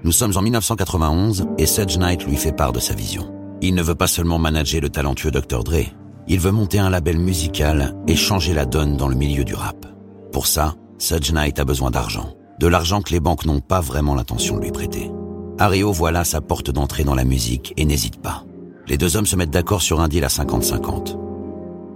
Nous 0.02 0.10
sommes 0.10 0.36
en 0.36 0.42
1991 0.42 1.46
et 1.56 1.66
Suge 1.66 1.98
Knight 1.98 2.26
lui 2.26 2.34
fait 2.34 2.50
part 2.50 2.72
de 2.72 2.80
sa 2.80 2.94
vision. 2.94 3.32
Il 3.62 3.76
ne 3.76 3.82
veut 3.82 3.94
pas 3.94 4.08
seulement 4.08 4.40
manager 4.40 4.80
le 4.80 4.90
talentueux 4.90 5.30
Dr. 5.30 5.62
Dre, 5.62 5.84
il 6.26 6.40
veut 6.40 6.50
monter 6.50 6.80
un 6.80 6.90
label 6.90 7.20
musical 7.20 7.94
et 8.08 8.16
changer 8.16 8.54
la 8.54 8.66
donne 8.66 8.96
dans 8.96 9.08
le 9.08 9.14
milieu 9.14 9.44
du 9.44 9.54
rap. 9.54 9.86
Pour 10.32 10.48
ça, 10.48 10.74
Suge 10.98 11.30
Knight 11.30 11.60
a 11.60 11.64
besoin 11.64 11.92
d'argent. 11.92 12.34
De 12.58 12.66
l'argent 12.66 13.02
que 13.02 13.12
les 13.12 13.20
banques 13.20 13.46
n'ont 13.46 13.60
pas 13.60 13.80
vraiment 13.80 14.16
l'intention 14.16 14.56
de 14.56 14.62
lui 14.62 14.72
prêter. 14.72 15.12
Ario 15.58 15.90
voit 15.90 16.12
là 16.12 16.24
sa 16.24 16.42
porte 16.42 16.70
d'entrée 16.70 17.04
dans 17.04 17.14
la 17.14 17.24
musique 17.24 17.72
et 17.78 17.86
n'hésite 17.86 18.20
pas. 18.20 18.44
Les 18.88 18.98
deux 18.98 19.16
hommes 19.16 19.26
se 19.26 19.36
mettent 19.36 19.50
d'accord 19.50 19.80
sur 19.80 20.00
un 20.00 20.08
deal 20.08 20.22
à 20.24 20.28
50-50. 20.28 21.16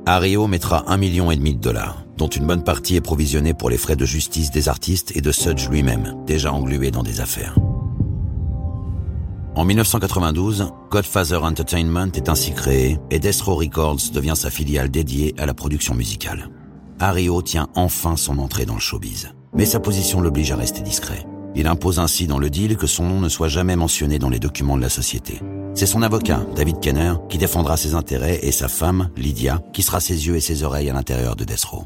Ario 0.06 0.46
mettra 0.46 0.90
un 0.90 0.96
million 0.96 1.30
et 1.30 1.36
demi 1.36 1.54
de 1.54 1.60
dollars, 1.60 2.04
dont 2.16 2.28
une 2.28 2.46
bonne 2.46 2.64
partie 2.64 2.96
est 2.96 3.02
provisionnée 3.02 3.52
pour 3.52 3.68
les 3.68 3.76
frais 3.76 3.96
de 3.96 4.06
justice 4.06 4.50
des 4.50 4.70
artistes 4.70 5.14
et 5.14 5.20
de 5.20 5.30
Suge 5.30 5.68
lui-même, 5.68 6.16
déjà 6.26 6.54
englué 6.54 6.90
dans 6.90 7.02
des 7.02 7.20
affaires. 7.20 7.54
En 9.54 9.64
1992, 9.64 10.68
Godfather 10.90 11.44
Entertainment 11.44 12.12
est 12.14 12.30
ainsi 12.30 12.52
créé 12.52 12.98
et 13.10 13.18
Destro 13.18 13.56
Records 13.56 14.10
devient 14.14 14.36
sa 14.36 14.48
filiale 14.48 14.90
dédiée 14.90 15.34
à 15.36 15.44
la 15.44 15.52
production 15.52 15.94
musicale. 15.94 16.48
Ario 16.98 17.42
tient 17.42 17.68
enfin 17.74 18.16
son 18.16 18.38
entrée 18.38 18.64
dans 18.64 18.74
le 18.74 18.80
showbiz, 18.80 19.34
mais 19.54 19.66
sa 19.66 19.80
position 19.80 20.22
l'oblige 20.22 20.50
à 20.50 20.56
rester 20.56 20.80
discret. 20.80 21.26
Il 21.54 21.66
impose 21.66 21.98
ainsi 21.98 22.26
dans 22.26 22.38
le 22.38 22.50
deal 22.50 22.76
que 22.76 22.86
son 22.86 23.04
nom 23.04 23.20
ne 23.20 23.28
soit 23.28 23.48
jamais 23.48 23.76
mentionné 23.76 24.18
dans 24.18 24.28
les 24.28 24.38
documents 24.38 24.76
de 24.76 24.82
la 24.82 24.88
société. 24.88 25.40
C'est 25.74 25.86
son 25.86 26.02
avocat, 26.02 26.44
David 26.54 26.80
Kenner, 26.80 27.14
qui 27.28 27.38
défendra 27.38 27.76
ses 27.76 27.94
intérêts 27.94 28.40
et 28.42 28.52
sa 28.52 28.68
femme, 28.68 29.10
Lydia, 29.16 29.60
qui 29.72 29.82
sera 29.82 30.00
ses 30.00 30.26
yeux 30.26 30.36
et 30.36 30.40
ses 30.40 30.62
oreilles 30.62 30.90
à 30.90 30.92
l'intérieur 30.92 31.36
de 31.36 31.44
Destro. 31.44 31.84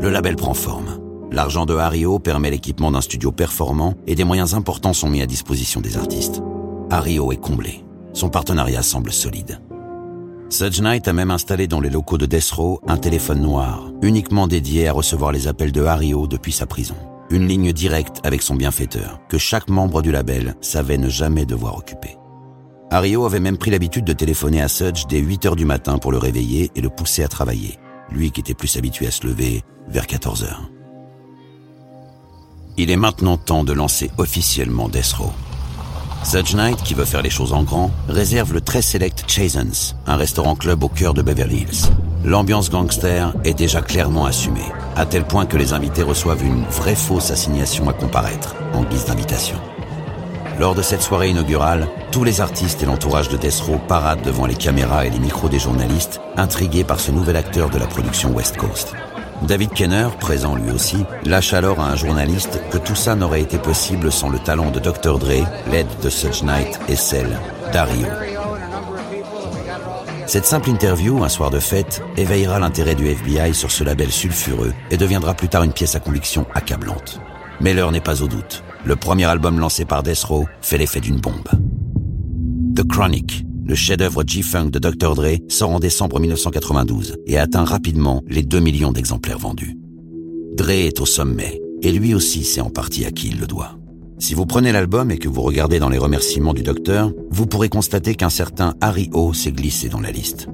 Le 0.00 0.10
label 0.10 0.36
prend 0.36 0.54
forme. 0.54 1.00
L'argent 1.30 1.66
de 1.66 1.74
Ario 1.74 2.18
permet 2.18 2.50
l'équipement 2.50 2.92
d'un 2.92 3.00
studio 3.00 3.32
performant 3.32 3.94
et 4.06 4.14
des 4.14 4.24
moyens 4.24 4.54
importants 4.54 4.92
sont 4.92 5.08
mis 5.08 5.22
à 5.22 5.26
disposition 5.26 5.80
des 5.80 5.96
artistes. 5.96 6.42
Ario 6.90 7.32
est 7.32 7.40
comblé. 7.40 7.84
Son 8.12 8.28
partenariat 8.28 8.82
semble 8.82 9.12
solide. 9.12 9.60
Suge 10.50 10.80
Knight 10.80 11.08
a 11.08 11.12
même 11.12 11.30
installé 11.30 11.66
dans 11.66 11.80
les 11.80 11.90
locaux 11.90 12.18
de 12.18 12.26
Death 12.26 12.50
Row 12.52 12.80
un 12.86 12.96
téléphone 12.96 13.40
noir, 13.40 13.90
uniquement 14.02 14.46
dédié 14.46 14.86
à 14.86 14.92
recevoir 14.92 15.32
les 15.32 15.48
appels 15.48 15.72
de 15.72 15.82
Ario 15.82 16.26
depuis 16.26 16.52
sa 16.52 16.66
prison. 16.66 16.94
Une 17.30 17.48
ligne 17.48 17.72
directe 17.72 18.20
avec 18.22 18.42
son 18.42 18.54
bienfaiteur, 18.54 19.18
que 19.28 19.38
chaque 19.38 19.68
membre 19.68 20.02
du 20.02 20.12
label 20.12 20.54
savait 20.60 20.98
ne 20.98 21.08
jamais 21.08 21.46
devoir 21.46 21.78
occuper. 21.78 22.16
Ario 22.90 23.24
avait 23.24 23.40
même 23.40 23.56
pris 23.56 23.70
l'habitude 23.70 24.04
de 24.04 24.12
téléphoner 24.12 24.60
à 24.60 24.68
Suge 24.68 25.06
dès 25.08 25.18
8 25.18 25.46
heures 25.46 25.56
du 25.56 25.64
matin 25.64 25.98
pour 25.98 26.12
le 26.12 26.18
réveiller 26.18 26.70
et 26.76 26.80
le 26.80 26.90
pousser 26.90 27.24
à 27.24 27.28
travailler, 27.28 27.78
lui 28.10 28.30
qui 28.30 28.40
était 28.40 28.54
plus 28.54 28.76
habitué 28.76 29.06
à 29.06 29.10
se 29.10 29.26
lever 29.26 29.62
vers 29.88 30.06
14 30.06 30.44
heures. 30.44 30.70
Il 32.76 32.90
est 32.90 32.96
maintenant 32.96 33.36
temps 33.38 33.64
de 33.64 33.72
lancer 33.72 34.10
officiellement 34.18 34.88
Death 34.88 35.12
Row. 35.12 35.32
Suge 36.24 36.54
Knight, 36.54 36.82
qui 36.82 36.94
veut 36.94 37.04
faire 37.04 37.22
les 37.22 37.30
choses 37.30 37.52
en 37.52 37.62
grand, 37.62 37.90
réserve 38.08 38.52
le 38.52 38.60
très 38.60 38.82
select 38.82 39.24
Chasen's, 39.28 39.96
un 40.06 40.16
restaurant-club 40.16 40.82
au 40.82 40.88
cœur 40.88 41.14
de 41.14 41.22
Beverly 41.22 41.62
Hills. 41.62 41.90
L'ambiance 42.24 42.70
gangster 42.70 43.34
est 43.44 43.52
déjà 43.52 43.82
clairement 43.82 44.24
assumée, 44.24 44.72
à 44.96 45.04
tel 45.04 45.24
point 45.24 45.44
que 45.44 45.58
les 45.58 45.74
invités 45.74 46.02
reçoivent 46.02 46.42
une 46.42 46.64
vraie 46.64 46.94
fausse 46.94 47.30
assignation 47.30 47.86
à 47.90 47.92
comparaître, 47.92 48.56
en 48.72 48.82
guise 48.82 49.04
d'invitation. 49.04 49.58
Lors 50.58 50.74
de 50.74 50.80
cette 50.80 51.02
soirée 51.02 51.28
inaugurale, 51.28 51.86
tous 52.12 52.24
les 52.24 52.40
artistes 52.40 52.82
et 52.82 52.86
l'entourage 52.86 53.28
de 53.28 53.36
Death 53.36 53.60
Row 53.66 53.78
paradent 53.88 54.22
devant 54.22 54.46
les 54.46 54.54
caméras 54.54 55.04
et 55.04 55.10
les 55.10 55.18
micros 55.18 55.50
des 55.50 55.58
journalistes, 55.58 56.22
intrigués 56.38 56.84
par 56.84 56.98
ce 56.98 57.12
nouvel 57.12 57.36
acteur 57.36 57.68
de 57.68 57.78
la 57.78 57.86
production 57.86 58.30
West 58.32 58.56
Coast. 58.56 58.94
David 59.42 59.74
Kenner, 59.74 60.08
présent 60.18 60.54
lui 60.54 60.70
aussi, 60.70 61.04
lâche 61.26 61.52
alors 61.52 61.80
à 61.80 61.90
un 61.90 61.96
journaliste 61.96 62.58
que 62.70 62.78
tout 62.78 62.94
ça 62.94 63.16
n'aurait 63.16 63.42
été 63.42 63.58
possible 63.58 64.10
sans 64.10 64.30
le 64.30 64.38
talent 64.38 64.70
de 64.70 64.80
Dr. 64.80 65.18
Dre, 65.18 65.46
l'aide 65.70 65.88
de 66.02 66.08
Such 66.08 66.42
Knight 66.42 66.80
et 66.88 66.96
celle 66.96 67.38
d'Ario. 67.70 68.06
Cette 70.26 70.46
simple 70.46 70.70
interview, 70.70 71.22
un 71.22 71.28
soir 71.28 71.50
de 71.50 71.58
fête, 71.58 72.02
éveillera 72.16 72.58
l'intérêt 72.58 72.94
du 72.94 73.06
FBI 73.06 73.54
sur 73.54 73.70
ce 73.70 73.84
label 73.84 74.10
sulfureux 74.10 74.72
et 74.90 74.96
deviendra 74.96 75.34
plus 75.34 75.48
tard 75.48 75.62
une 75.62 75.72
pièce 75.72 75.94
à 75.94 76.00
conviction 76.00 76.46
accablante. 76.54 77.20
Mais 77.60 77.74
l'heure 77.74 77.92
n'est 77.92 78.00
pas 78.00 78.22
au 78.22 78.26
doute. 78.26 78.64
Le 78.84 78.96
premier 78.96 79.26
album 79.26 79.60
lancé 79.60 79.84
par 79.84 80.02
Death 80.02 80.24
Row 80.24 80.46
fait 80.60 80.78
l'effet 80.78 81.00
d'une 81.00 81.20
bombe. 81.20 81.48
The 82.74 82.88
Chronic, 82.88 83.44
le 83.66 83.74
chef-d'œuvre 83.74 84.24
G-Funk 84.26 84.70
de 84.70 84.78
Dr. 84.78 85.14
Dre 85.14 85.36
sort 85.48 85.70
en 85.70 85.78
décembre 85.78 86.18
1992 86.18 87.16
et 87.26 87.38
atteint 87.38 87.64
rapidement 87.64 88.22
les 88.26 88.42
2 88.42 88.60
millions 88.60 88.92
d'exemplaires 88.92 89.38
vendus. 89.38 89.76
Dre 90.54 90.70
est 90.70 91.00
au 91.00 91.06
sommet, 91.06 91.60
et 91.82 91.92
lui 91.92 92.14
aussi 92.14 92.44
sait 92.44 92.60
en 92.60 92.70
partie 92.70 93.04
à 93.04 93.10
qui 93.10 93.28
il 93.28 93.40
le 93.40 93.46
doit. 93.46 93.76
Si 94.18 94.34
vous 94.34 94.46
prenez 94.46 94.70
l'album 94.70 95.10
et 95.10 95.18
que 95.18 95.28
vous 95.28 95.42
regardez 95.42 95.80
dans 95.80 95.88
les 95.88 95.98
remerciements 95.98 96.54
du 96.54 96.62
docteur, 96.62 97.12
vous 97.30 97.46
pourrez 97.46 97.68
constater 97.68 98.14
qu'un 98.14 98.30
certain 98.30 98.74
Harry 98.80 99.10
O 99.12 99.32
s'est 99.32 99.52
glissé 99.52 99.88
dans 99.88 100.00
la 100.00 100.12
liste. 100.12 100.48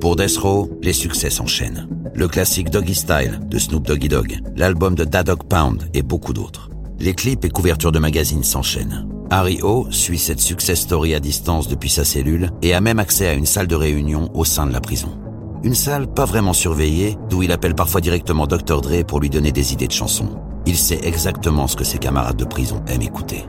Pour 0.00 0.16
Death 0.16 0.36
Row, 0.38 0.68
les 0.82 0.92
succès 0.92 1.30
s'enchaînent. 1.30 1.88
Le 2.14 2.26
classique 2.26 2.70
Doggy 2.70 2.96
Style 2.96 3.40
de 3.46 3.58
Snoop 3.58 3.86
Doggy 3.86 4.08
Dogg, 4.08 4.38
l'album 4.56 4.96
de 4.96 5.04
Dadog 5.04 5.44
Pound 5.44 5.88
et 5.94 6.02
beaucoup 6.02 6.32
d'autres. 6.32 6.70
Les 6.98 7.14
clips 7.14 7.44
et 7.44 7.48
couvertures 7.48 7.92
de 7.92 8.00
magazines 8.00 8.42
s'enchaînent. 8.42 9.08
Harry 9.30 9.60
O 9.62 9.86
suit 9.90 10.18
cette 10.18 10.40
success 10.40 10.80
story 10.80 11.14
à 11.14 11.20
distance 11.20 11.68
depuis 11.68 11.88
sa 11.88 12.04
cellule 12.04 12.50
et 12.60 12.74
a 12.74 12.80
même 12.80 12.98
accès 12.98 13.28
à 13.28 13.34
une 13.34 13.46
salle 13.46 13.68
de 13.68 13.76
réunion 13.76 14.30
au 14.34 14.44
sein 14.44 14.66
de 14.66 14.72
la 14.72 14.80
prison. 14.80 15.16
Une 15.62 15.74
salle 15.76 16.12
pas 16.12 16.24
vraiment 16.24 16.52
surveillée, 16.52 17.16
d'où 17.30 17.44
il 17.44 17.52
appelle 17.52 17.76
parfois 17.76 18.00
directement 18.00 18.48
Dr. 18.48 18.80
Dre 18.82 19.04
pour 19.06 19.20
lui 19.20 19.30
donner 19.30 19.52
des 19.52 19.72
idées 19.72 19.86
de 19.86 19.92
chansons. 19.92 20.36
Il 20.66 20.76
sait 20.76 21.00
exactement 21.02 21.66
ce 21.66 21.76
que 21.76 21.84
ses 21.84 21.98
camarades 21.98 22.36
de 22.36 22.44
prison 22.44 22.82
aiment 22.86 23.02
écouter. 23.02 23.44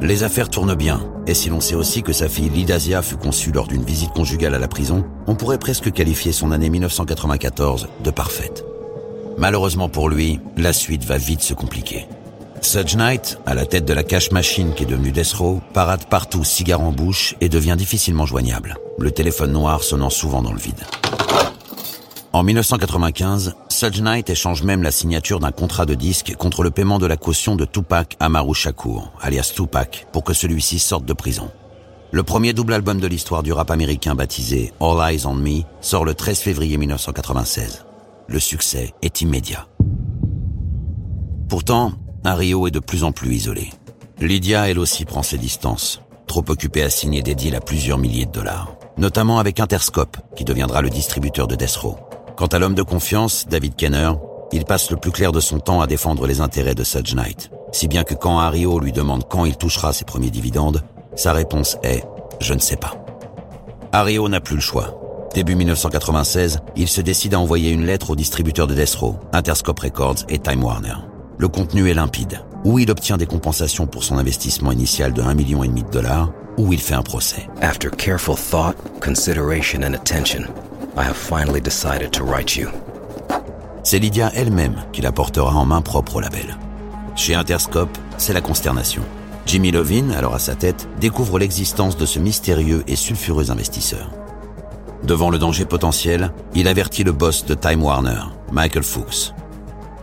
Les 0.00 0.24
affaires 0.24 0.48
tournent 0.48 0.74
bien, 0.74 1.00
et 1.26 1.34
si 1.34 1.48
l'on 1.48 1.60
sait 1.60 1.76
aussi 1.76 2.02
que 2.02 2.12
sa 2.12 2.28
fille 2.28 2.48
Lidasia 2.48 3.02
fut 3.02 3.16
conçue 3.16 3.52
lors 3.52 3.68
d'une 3.68 3.84
visite 3.84 4.10
conjugale 4.12 4.54
à 4.54 4.58
la 4.58 4.66
prison, 4.66 5.04
on 5.28 5.36
pourrait 5.36 5.58
presque 5.58 5.92
qualifier 5.92 6.32
son 6.32 6.50
année 6.50 6.70
1994 6.70 7.88
de 8.02 8.10
parfaite. 8.10 8.64
Malheureusement 9.38 9.88
pour 9.88 10.08
lui, 10.08 10.40
la 10.56 10.72
suite 10.72 11.04
va 11.04 11.18
vite 11.18 11.42
se 11.42 11.54
compliquer. 11.54 12.06
Suge 12.62 12.96
Knight, 12.96 13.38
à 13.46 13.54
la 13.54 13.66
tête 13.66 13.84
de 13.84 13.92
la 13.92 14.04
cash 14.04 14.30
machine 14.30 14.72
qui 14.74 14.84
est 14.84 14.86
devenue 14.86 15.12
Death 15.12 15.32
Row, 15.34 15.60
parade 15.72 16.04
partout 16.06 16.44
cigare 16.44 16.80
en 16.80 16.92
bouche 16.92 17.34
et 17.40 17.48
devient 17.48 17.76
difficilement 17.76 18.26
joignable, 18.26 18.76
le 18.98 19.10
téléphone 19.10 19.52
noir 19.52 19.82
sonnant 19.82 20.10
souvent 20.10 20.42
dans 20.42 20.52
le 20.52 20.58
vide. 20.58 20.84
En 22.32 22.42
1995, 22.42 23.54
Suge 23.72 24.02
Knight 24.02 24.28
échange 24.28 24.62
même 24.62 24.82
la 24.82 24.90
signature 24.90 25.40
d'un 25.40 25.50
contrat 25.50 25.86
de 25.86 25.94
disque 25.94 26.34
contre 26.36 26.62
le 26.62 26.70
paiement 26.70 26.98
de 26.98 27.06
la 27.06 27.16
caution 27.16 27.56
de 27.56 27.64
Tupac 27.64 28.16
Amaru 28.20 28.54
Shakur, 28.54 29.10
alias 29.20 29.50
Tupac, 29.56 30.06
pour 30.12 30.24
que 30.24 30.34
celui-ci 30.34 30.78
sorte 30.78 31.06
de 31.06 31.14
prison. 31.14 31.50
Le 32.10 32.22
premier 32.22 32.52
double 32.52 32.74
album 32.74 33.00
de 33.00 33.06
l'histoire 33.06 33.42
du 33.42 33.50
rap 33.50 33.70
américain 33.70 34.14
baptisé 34.14 34.74
All 34.78 34.98
Eyes 35.10 35.26
on 35.26 35.34
Me 35.34 35.62
sort 35.80 36.04
le 36.04 36.14
13 36.14 36.40
février 36.40 36.76
1996. 36.76 37.86
Le 38.28 38.38
succès 38.38 38.92
est 39.00 39.22
immédiat. 39.22 39.66
Pourtant, 41.48 41.92
Rio 42.26 42.66
est 42.66 42.72
de 42.72 42.78
plus 42.78 43.04
en 43.04 43.12
plus 43.12 43.34
isolé. 43.34 43.70
Lydia, 44.20 44.68
elle 44.68 44.78
aussi, 44.78 45.06
prend 45.06 45.22
ses 45.22 45.38
distances, 45.38 46.02
trop 46.26 46.44
occupée 46.48 46.82
à 46.82 46.90
signer 46.90 47.22
des 47.22 47.34
deals 47.34 47.56
à 47.56 47.60
plusieurs 47.60 47.98
milliers 47.98 48.26
de 48.26 48.32
dollars, 48.32 48.76
notamment 48.98 49.38
avec 49.38 49.60
Interscope, 49.60 50.18
qui 50.36 50.44
deviendra 50.44 50.82
le 50.82 50.90
distributeur 50.90 51.46
de 51.48 51.56
Death 51.56 51.76
Row. 51.76 51.96
Quant 52.42 52.48
à 52.48 52.58
l'homme 52.58 52.74
de 52.74 52.82
confiance, 52.82 53.46
David 53.48 53.76
Kenner, 53.76 54.10
il 54.50 54.64
passe 54.64 54.90
le 54.90 54.96
plus 54.96 55.12
clair 55.12 55.30
de 55.30 55.38
son 55.38 55.60
temps 55.60 55.80
à 55.80 55.86
défendre 55.86 56.26
les 56.26 56.40
intérêts 56.40 56.74
de 56.74 56.82
Suge 56.82 57.14
Knight. 57.14 57.52
Si 57.70 57.86
bien 57.86 58.02
que 58.02 58.14
quand 58.14 58.40
Hario 58.40 58.80
lui 58.80 58.90
demande 58.90 59.28
quand 59.28 59.44
il 59.44 59.56
touchera 59.56 59.92
ses 59.92 60.04
premiers 60.04 60.32
dividendes, 60.32 60.82
sa 61.14 61.32
réponse 61.32 61.78
est 61.84 62.02
«je 62.40 62.52
ne 62.52 62.58
sais 62.58 62.74
pas». 62.74 62.96
Hario 63.92 64.28
n'a 64.28 64.40
plus 64.40 64.56
le 64.56 64.60
choix. 64.60 65.28
Début 65.36 65.54
1996, 65.54 66.58
il 66.74 66.88
se 66.88 67.00
décide 67.00 67.34
à 67.34 67.38
envoyer 67.38 67.70
une 67.70 67.86
lettre 67.86 68.10
aux 68.10 68.16
distributeurs 68.16 68.66
de 68.66 68.74
Death 68.74 68.98
Interscope 69.32 69.78
Records 69.78 70.24
et 70.28 70.40
Time 70.40 70.64
Warner. 70.64 70.96
Le 71.38 71.46
contenu 71.46 71.90
est 71.90 71.94
limpide. 71.94 72.40
Ou 72.64 72.80
il 72.80 72.90
obtient 72.90 73.18
des 73.18 73.26
compensations 73.26 73.86
pour 73.86 74.02
son 74.02 74.18
investissement 74.18 74.72
initial 74.72 75.12
de 75.12 75.22
1,5 75.22 75.34
million 75.36 75.60
de 75.60 75.90
dollars, 75.92 76.32
ou 76.58 76.72
il 76.72 76.80
fait 76.80 76.94
un 76.94 77.02
procès. 77.02 77.48
After 77.60 77.88
careful 77.88 78.34
thought, 78.34 78.74
consideration 79.00 79.82
and 79.84 79.94
attention, 79.94 80.42
I 80.94 81.04
have 81.04 81.16
finally 81.16 81.62
decided 81.62 82.10
to 82.12 82.24
write 82.24 82.54
you. 82.54 82.68
C'est 83.82 83.98
Lydia 83.98 84.30
elle-même 84.34 84.76
qui 84.92 85.00
la 85.00 85.10
portera 85.10 85.54
en 85.54 85.64
main 85.64 85.80
propre 85.80 86.16
au 86.16 86.20
label. 86.20 86.58
Chez 87.16 87.34
Interscope, 87.34 87.96
c'est 88.18 88.34
la 88.34 88.42
consternation. 88.42 89.02
Jimmy 89.46 89.70
Lovin, 89.70 90.10
alors 90.10 90.34
à 90.34 90.38
sa 90.38 90.54
tête, 90.54 90.86
découvre 91.00 91.38
l'existence 91.38 91.96
de 91.96 92.04
ce 92.04 92.18
mystérieux 92.18 92.84
et 92.86 92.96
sulfureux 92.96 93.50
investisseur. 93.50 94.10
Devant 95.02 95.30
le 95.30 95.38
danger 95.38 95.64
potentiel, 95.64 96.30
il 96.54 96.68
avertit 96.68 97.04
le 97.04 97.12
boss 97.12 97.46
de 97.46 97.54
Time 97.54 97.82
Warner, 97.82 98.24
Michael 98.52 98.84
Fuchs. 98.84 99.32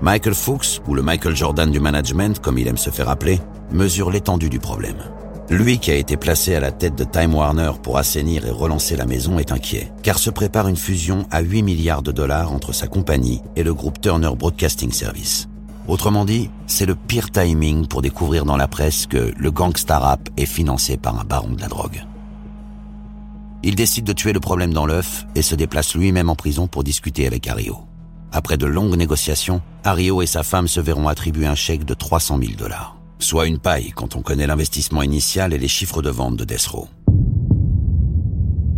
Michael 0.02 0.34
Fuchs, 0.34 0.82
ou 0.88 0.96
le 0.96 1.04
Michael 1.04 1.36
Jordan 1.36 1.70
du 1.70 1.80
management 1.80 2.40
comme 2.40 2.58
il 2.58 2.68
aime 2.68 2.78
se 2.78 2.90
faire 2.90 3.10
appeler, 3.10 3.40
mesure 3.72 4.10
l'étendue 4.10 4.50
du 4.50 4.60
problème. 4.60 4.98
Lui 5.50 5.80
qui 5.80 5.90
a 5.90 5.96
été 5.96 6.16
placé 6.16 6.54
à 6.54 6.60
la 6.60 6.72
tête 6.72 6.96
de 6.96 7.04
Time 7.04 7.34
Warner 7.34 7.72
pour 7.82 7.98
assainir 7.98 8.46
et 8.46 8.52
relancer 8.52 8.96
la 8.96 9.08
maison 9.08 9.40
est 9.40 9.52
inquiet, 9.52 9.92
car 10.04 10.20
se 10.20 10.30
prépare 10.30 10.68
une 10.68 10.78
fusion 10.78 11.26
à 11.32 11.42
8 11.42 11.64
milliards 11.64 12.04
de 12.04 12.12
dollars 12.12 12.54
entre 12.54 12.72
sa 12.72 12.86
compagnie 12.86 13.42
et 13.56 13.64
le 13.64 13.74
groupe 13.74 14.00
Turner 14.00 14.30
Broadcasting 14.38 14.92
Service. 14.92 15.50
Autrement 15.88 16.24
dit, 16.24 16.52
c'est 16.68 16.86
le 16.86 16.94
pire 16.94 17.32
timing 17.32 17.88
pour 17.88 18.04
découvrir 18.04 18.46
dans 18.46 18.58
la 18.58 18.68
presse 18.68 19.08
que 19.08 19.34
le 19.36 19.50
gangsta 19.50 19.98
rap 19.98 20.30
est 20.38 20.46
financé 20.46 20.98
par 20.98 21.20
un 21.20 21.24
baron 21.24 21.54
de 21.54 21.62
la 21.62 21.68
drogue. 21.68 22.06
Il 23.64 23.74
décide 23.74 24.06
de 24.06 24.14
tuer 24.14 24.34
le 24.34 24.40
problème 24.40 24.72
dans 24.72 24.86
l'œuf 24.86 25.26
et 25.34 25.42
se 25.42 25.56
déplace 25.56 25.96
lui-même 25.96 26.30
en 26.30 26.36
prison 26.36 26.68
pour 26.68 26.84
discuter 26.84 27.26
avec 27.26 27.48
Ario. 27.48 27.80
Après 28.32 28.58
de 28.58 28.68
longues 28.68 28.96
négociations, 28.96 29.64
Ario 29.84 30.22
et 30.22 30.28
sa 30.28 30.44
femme 30.44 30.68
se 30.68 30.80
verront 30.80 31.08
attribuer 31.08 31.48
un 31.48 31.56
chèque 31.56 31.86
de 31.86 31.96
300 31.96 32.38
000 32.40 32.54
dollars 32.56 32.99
soit 33.20 33.48
une 33.48 33.60
paille 33.60 33.92
quand 33.92 34.16
on 34.16 34.22
connaît 34.22 34.48
l'investissement 34.48 35.04
initial 35.04 35.54
et 35.54 35.58
les 35.58 35.68
chiffres 35.68 36.02
de 36.02 36.10
vente 36.10 36.38
de 36.38 36.46
Death 36.46 36.70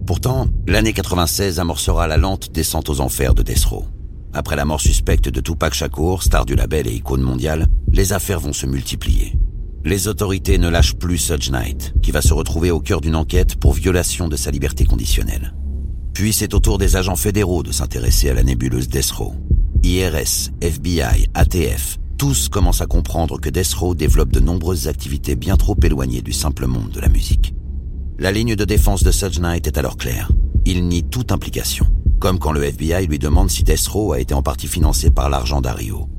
Pourtant, 0.06 0.48
l'année 0.68 0.94
96 0.94 1.60
amorcera 1.60 2.08
la 2.08 2.18
lente 2.18 2.52
descente 2.52 2.90
aux 2.90 3.02
enfers 3.02 3.34
de 3.34 3.44
Death 3.44 3.68
Après 4.34 4.56
la 4.56 4.66
mort 4.66 4.82
suspecte 4.82 5.30
de 5.30 5.40
Tupac 5.40 5.74
Shakur, 5.74 6.24
star 6.24 6.46
du 6.46 6.56
label 6.56 6.88
et 6.88 6.96
icône 6.96 7.22
mondiale, 7.22 7.68
les 7.94 8.12
affaires 8.14 8.40
vont 8.40 8.54
se 8.54 8.66
multiplier. 8.66 9.34
Les 9.86 10.08
autorités 10.08 10.58
ne 10.58 10.70
lâchent 10.70 10.96
plus 10.96 11.18
Suge 11.18 11.50
Knight, 11.50 11.94
qui 12.02 12.12
va 12.12 12.22
se 12.22 12.34
retrouver 12.34 12.72
au 12.72 12.82
cœur 12.82 13.02
d'une 13.02 13.16
enquête 13.16 13.56
pour 13.56 13.74
violation 13.74 14.28
de 14.28 14.36
sa 14.36 14.52
liberté 14.52 14.86
conditionnelle. 14.86 15.54
Puis 16.14 16.34
c'est 16.34 16.54
au 16.54 16.60
tour 16.60 16.78
des 16.78 16.98
agents 16.98 17.16
fédéraux 17.16 17.64
de 17.64 17.72
s'intéresser 17.72 18.30
à 18.30 18.34
la 18.34 18.44
nébuleuse 18.44 18.90
Death 18.90 19.14
IRS, 19.84 20.52
FBI, 20.62 21.30
ATF, 21.34 21.98
tous 22.22 22.50
commencent 22.50 22.82
à 22.82 22.86
comprendre 22.86 23.40
que 23.40 23.50
Death 23.50 23.74
Row 23.74 23.96
développe 23.96 24.32
de 24.32 24.40
nombreuses 24.40 24.88
activités 24.88 25.36
bien 25.36 25.58
trop 25.58 25.76
éloignées 25.82 26.22
du 26.22 26.34
simple 26.34 26.68
monde 26.68 26.92
de 26.92 27.00
la 27.00 27.10
musique. 27.10 27.56
La 28.20 28.32
ligne 28.32 28.56
de 28.56 28.64
défense 28.64 29.02
de 29.02 29.10
Suge 29.10 29.40
Knight 29.40 29.66
est 29.66 29.80
alors 29.80 29.98
claire. 29.98 30.32
Il 30.68 30.88
nie 30.88 31.02
toute 31.02 31.32
implication, 31.32 31.88
comme 32.20 32.38
quand 32.38 32.52
le 32.52 32.64
FBI 32.64 33.08
lui 33.08 33.18
demande 33.18 33.50
si 33.50 33.64
Death 33.64 33.88
Row 33.88 34.14
a 34.14 34.20
été 34.20 34.36
en 34.36 34.44
partie 34.44 34.68
financé 34.68 35.10
par 35.10 35.32
l'argent 35.32 35.62
d'Ario. 35.62 36.10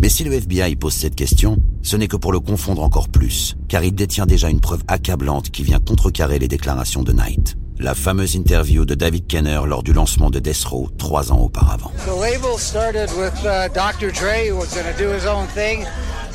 Mais 0.00 0.08
si 0.08 0.24
le 0.24 0.32
FBI 0.32 0.76
pose 0.76 0.94
cette 0.94 1.14
question, 1.14 1.58
ce 1.82 1.98
n'est 1.98 2.08
que 2.08 2.16
pour 2.16 2.32
le 2.32 2.40
confondre 2.40 2.82
encore 2.82 3.10
plus, 3.10 3.58
car 3.68 3.84
il 3.84 3.94
détient 3.94 4.24
déjà 4.24 4.48
une 4.48 4.60
preuve 4.60 4.84
accablante 4.88 5.50
qui 5.50 5.62
vient 5.62 5.78
contrecarrer 5.78 6.38
les 6.38 6.48
déclarations 6.48 7.02
de 7.02 7.12
Knight 7.12 7.58
la 7.80 7.94
fameuse 7.94 8.34
interview 8.34 8.84
de 8.84 8.94
David 8.94 9.26
Kenner 9.26 9.60
lors 9.66 9.82
du 9.82 9.92
lancement 9.92 10.30
de 10.30 10.38
Death 10.38 10.64
Row 10.64 10.88
trois 10.98 11.32
ans 11.32 11.40
auparavant. 11.40 11.90
The 12.06 12.20
label 12.20 12.58
started 12.58 13.08
with 13.16 13.34
uh, 13.44 13.68
Dr. 13.72 14.12
Dre, 14.12 14.48
who 14.50 14.56
was 14.56 14.74
going 14.74 14.86
to 14.86 14.96
do 14.98 15.08
his 15.10 15.26
own 15.26 15.46
thing, 15.48 15.86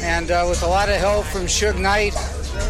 and 0.02 0.32
uh, 0.32 0.48
with 0.50 0.64
a 0.64 0.68
lot 0.68 0.90
of 0.90 1.00
help 1.00 1.24
from 1.26 1.48
Suge 1.48 1.78
Knight 1.80 2.16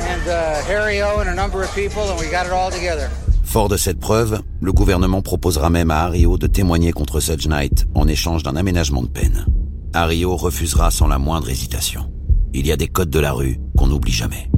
and 0.02 0.28
uh, 0.28 0.62
Harry 0.68 1.02
O 1.02 1.20
and 1.20 1.30
a 1.30 1.36
number 1.36 1.64
of 1.64 1.74
people, 1.74 2.04
and 2.04 2.20
we 2.20 2.30
got 2.30 2.46
it 2.46 2.52
all 2.52 2.70
together. 2.70 3.10
Fort 3.44 3.70
de 3.70 3.78
cette 3.78 4.00
preuve, 4.00 4.42
le 4.60 4.74
gouvernement 4.74 5.22
proposera 5.22 5.70
même 5.70 5.92
à 5.92 6.04
Ario 6.04 6.38
de 6.38 6.48
témoigner 6.48 6.92
contre 6.92 7.22
Suge 7.22 7.48
Knight 7.48 7.86
en 7.96 8.08
échange 8.08 8.44
d'un 8.44 8.58
aménagement 8.58 9.04
de 9.04 9.08
peine. 9.08 9.46
Ario 9.94 10.36
refusera 10.36 10.92
sans 10.92 11.08
la 11.08 11.18
moindre 11.18 11.50
hésitation. 11.50 12.12
Il 12.54 12.68
y 12.68 12.72
a 12.74 12.78
des 12.78 12.88
codes 12.88 13.10
de 13.10 13.20
la 13.20 13.32
rue 13.32 13.58
qu'on 13.78 13.88
n'oublie 13.88 14.12
jamais. 14.12 14.50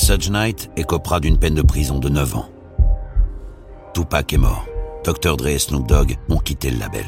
Suge 0.00 0.30
Knight 0.30 0.70
écopera 0.78 1.20
d'une 1.20 1.36
peine 1.36 1.54
de 1.54 1.60
prison 1.60 1.98
de 1.98 2.08
9 2.08 2.36
ans. 2.36 2.48
Tupac 3.92 4.32
est 4.32 4.38
mort. 4.38 4.64
Dr. 5.04 5.36
Dre 5.36 5.48
et 5.48 5.58
Snoop 5.58 5.86
Dogg 5.86 6.16
ont 6.30 6.38
quitté 6.38 6.70
le 6.70 6.78
label. 6.78 7.04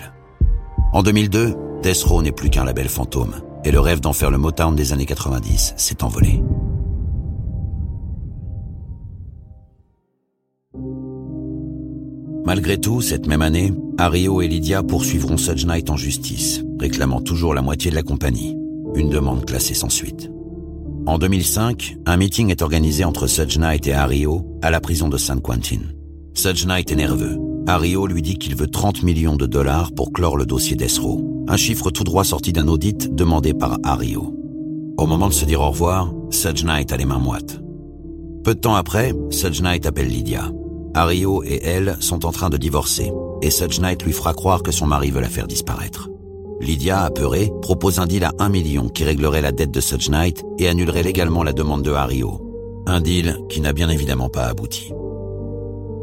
En 0.92 1.02
2002, 1.02 1.54
Death 1.82 2.02
Row 2.02 2.20
n'est 2.20 2.32
plus 2.32 2.50
qu'un 2.50 2.66
label 2.66 2.90
fantôme, 2.90 3.36
et 3.64 3.70
le 3.70 3.80
rêve 3.80 4.00
d'en 4.00 4.12
faire 4.12 4.30
le 4.30 4.36
Motown 4.36 4.76
des 4.76 4.92
années 4.92 5.06
90 5.06 5.72
s'est 5.78 6.04
envolé. 6.04 6.42
Malgré 12.44 12.78
tout, 12.78 13.00
cette 13.00 13.26
même 13.26 13.42
année, 13.42 13.72
Ario 13.96 14.42
et 14.42 14.48
Lydia 14.48 14.82
poursuivront 14.82 15.38
Suge 15.38 15.64
Knight 15.64 15.88
en 15.88 15.96
justice, 15.96 16.62
réclamant 16.78 17.22
toujours 17.22 17.54
la 17.54 17.62
moitié 17.62 17.90
de 17.90 17.96
la 17.96 18.02
compagnie, 18.02 18.54
une 18.94 19.08
demande 19.08 19.46
classée 19.46 19.74
sans 19.74 19.88
suite. 19.88 20.30
En 21.04 21.18
2005, 21.18 21.96
un 22.06 22.16
meeting 22.16 22.50
est 22.50 22.62
organisé 22.62 23.04
entre 23.04 23.26
Suge 23.26 23.58
Knight 23.58 23.88
et 23.88 23.92
Ario 23.92 24.46
à 24.62 24.70
la 24.70 24.80
prison 24.80 25.08
de 25.08 25.16
San 25.16 25.40
Quentin. 25.40 25.80
Suge 26.32 26.64
Knight 26.64 26.92
est 26.92 26.96
nerveux. 26.96 27.38
Ario 27.66 28.06
lui 28.06 28.22
dit 28.22 28.38
qu'il 28.38 28.54
veut 28.54 28.68
30 28.68 29.02
millions 29.02 29.34
de 29.34 29.46
dollars 29.46 29.90
pour 29.96 30.12
clore 30.12 30.36
le 30.36 30.46
dossier 30.46 30.76
d'Esro, 30.76 31.44
un 31.48 31.56
chiffre 31.56 31.90
tout 31.90 32.04
droit 32.04 32.22
sorti 32.22 32.52
d'un 32.52 32.68
audit 32.68 33.12
demandé 33.12 33.52
par 33.52 33.78
Ario. 33.82 34.32
Au 34.96 35.06
moment 35.06 35.26
de 35.26 35.32
se 35.32 35.44
dire 35.44 35.60
au 35.60 35.70
revoir, 35.70 36.12
Sudge 36.30 36.62
Knight 36.62 36.92
a 36.92 36.96
les 36.96 37.04
mains 37.04 37.18
moites. 37.18 37.60
Peu 38.44 38.54
de 38.54 38.60
temps 38.60 38.76
après, 38.76 39.12
Sudge 39.30 39.60
Knight 39.60 39.86
appelle 39.86 40.08
Lydia. 40.08 40.52
Ario 40.94 41.42
et 41.42 41.64
elle 41.64 41.96
sont 41.98 42.24
en 42.26 42.30
train 42.30 42.48
de 42.48 42.56
divorcer, 42.56 43.10
et 43.42 43.50
Sudge 43.50 43.80
Knight 43.80 44.04
lui 44.04 44.12
fera 44.12 44.34
croire 44.34 44.62
que 44.62 44.70
son 44.70 44.86
mari 44.86 45.10
veut 45.10 45.20
la 45.20 45.28
faire 45.28 45.48
disparaître. 45.48 46.11
Lydia, 46.62 47.02
apeurée, 47.02 47.52
propose 47.60 47.98
un 47.98 48.06
deal 48.06 48.24
à 48.24 48.32
un 48.38 48.48
million 48.48 48.88
qui 48.88 49.02
réglerait 49.02 49.42
la 49.42 49.50
dette 49.50 49.72
de 49.72 49.80
Sudge 49.80 50.08
Knight 50.08 50.44
et 50.58 50.68
annulerait 50.68 51.02
légalement 51.02 51.42
la 51.42 51.52
demande 51.52 51.82
de 51.82 51.90
Ario. 51.90 52.40
Un 52.86 53.00
deal 53.00 53.38
qui 53.48 53.60
n'a 53.60 53.72
bien 53.72 53.88
évidemment 53.88 54.28
pas 54.28 54.44
abouti. 54.44 54.92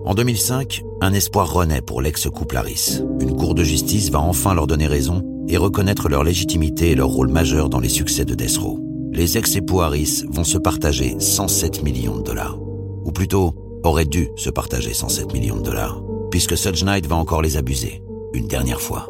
En 0.05 0.13
2005, 0.13 0.83
un 1.01 1.13
espoir 1.13 1.53
renaît 1.53 1.81
pour 1.81 2.01
l'ex-couple 2.01 2.57
Harris. 2.57 3.01
Une 3.21 3.35
cour 3.35 3.55
de 3.55 3.63
justice 3.63 4.09
va 4.11 4.19
enfin 4.19 4.53
leur 4.53 4.67
donner 4.67 4.87
raison 4.87 5.23
et 5.47 5.55
reconnaître 5.55 6.09
leur 6.09 6.23
légitimité 6.23 6.91
et 6.91 6.95
leur 6.95 7.09
rôle 7.09 7.29
majeur 7.29 7.69
dans 7.69 7.79
les 7.79 7.89
succès 7.89 8.25
de 8.25 8.35
Death 8.35 8.57
Row. 8.57 8.79
Les 9.11 9.37
ex-époux 9.37 9.81
Harris 9.81 10.23
vont 10.29 10.43
se 10.43 10.57
partager 10.57 11.15
107 11.19 11.83
millions 11.83 12.17
de 12.17 12.23
dollars. 12.23 12.59
Ou 13.05 13.11
plutôt, 13.11 13.53
auraient 13.83 14.05
dû 14.05 14.29
se 14.35 14.49
partager 14.49 14.93
107 14.93 15.33
millions 15.33 15.57
de 15.57 15.63
dollars, 15.63 16.01
puisque 16.31 16.57
Sudge 16.57 16.83
Knight 16.83 17.07
va 17.07 17.15
encore 17.15 17.41
les 17.41 17.55
abuser, 17.55 18.01
une 18.33 18.47
dernière 18.47 18.81
fois. 18.81 19.07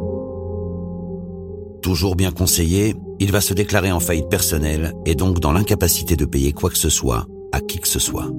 Toujours 1.82 2.16
bien 2.16 2.32
conseillé, 2.32 2.96
il 3.20 3.32
va 3.32 3.42
se 3.42 3.54
déclarer 3.54 3.92
en 3.92 4.00
faillite 4.00 4.30
personnelle 4.30 4.94
et 5.06 5.16
donc 5.16 5.40
dans 5.40 5.52
l'incapacité 5.52 6.16
de 6.16 6.26
payer 6.26 6.52
quoi 6.52 6.70
que 6.70 6.78
ce 6.78 6.90
soit 6.90 7.26
à 7.52 7.62
qui 7.62 7.80
que 7.80 7.88
ce 7.88 8.00
soit. 8.00 8.30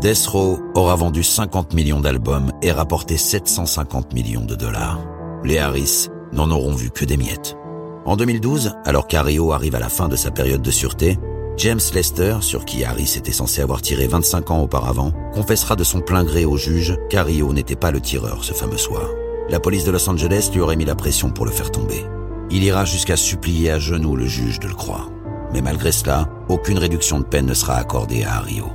Death 0.00 0.26
Row 0.26 0.58
aura 0.74 0.94
vendu 0.94 1.24
50 1.24 1.74
millions 1.74 2.00
d'albums 2.00 2.52
et 2.62 2.70
rapporté 2.70 3.16
750 3.16 4.14
millions 4.14 4.44
de 4.44 4.54
dollars. 4.54 5.00
Les 5.44 5.58
Harris 5.58 6.08
n'en 6.32 6.50
auront 6.50 6.74
vu 6.74 6.90
que 6.90 7.04
des 7.04 7.16
miettes. 7.16 7.56
En 8.04 8.16
2012, 8.16 8.74
alors 8.84 9.06
qu'Ario 9.06 9.52
arrive 9.52 9.74
à 9.74 9.80
la 9.80 9.88
fin 9.88 10.08
de 10.08 10.16
sa 10.16 10.30
période 10.30 10.62
de 10.62 10.70
sûreté, 10.70 11.18
James 11.56 11.80
Lester, 11.92 12.36
sur 12.40 12.64
qui 12.64 12.84
Harris 12.84 13.14
était 13.16 13.32
censé 13.32 13.60
avoir 13.60 13.82
tiré 13.82 14.06
25 14.06 14.52
ans 14.52 14.62
auparavant, 14.62 15.12
confessera 15.32 15.74
de 15.74 15.82
son 15.82 16.00
plein 16.00 16.22
gré 16.22 16.44
au 16.44 16.56
juge 16.56 16.96
qu'Ario 17.10 17.52
n'était 17.52 17.74
pas 17.74 17.90
le 17.90 18.00
tireur 18.00 18.44
ce 18.44 18.52
fameux 18.52 18.78
soir. 18.78 19.08
La 19.50 19.60
police 19.60 19.84
de 19.84 19.90
Los 19.90 20.08
Angeles 20.10 20.50
lui 20.52 20.60
aurait 20.60 20.76
mis 20.76 20.84
la 20.84 20.94
pression 20.94 21.30
pour 21.30 21.46
le 21.46 21.50
faire 21.50 21.70
tomber. 21.70 22.04
Il 22.50 22.64
ira 22.64 22.84
jusqu'à 22.84 23.16
supplier 23.16 23.70
à 23.70 23.78
genoux 23.78 24.14
le 24.14 24.26
juge 24.26 24.60
de 24.60 24.68
le 24.68 24.74
croire. 24.74 25.10
Mais 25.54 25.62
malgré 25.62 25.90
cela, 25.90 26.28
aucune 26.48 26.76
réduction 26.76 27.18
de 27.18 27.24
peine 27.24 27.46
ne 27.46 27.54
sera 27.54 27.76
accordée 27.76 28.24
à 28.24 28.36
Ario. 28.36 28.66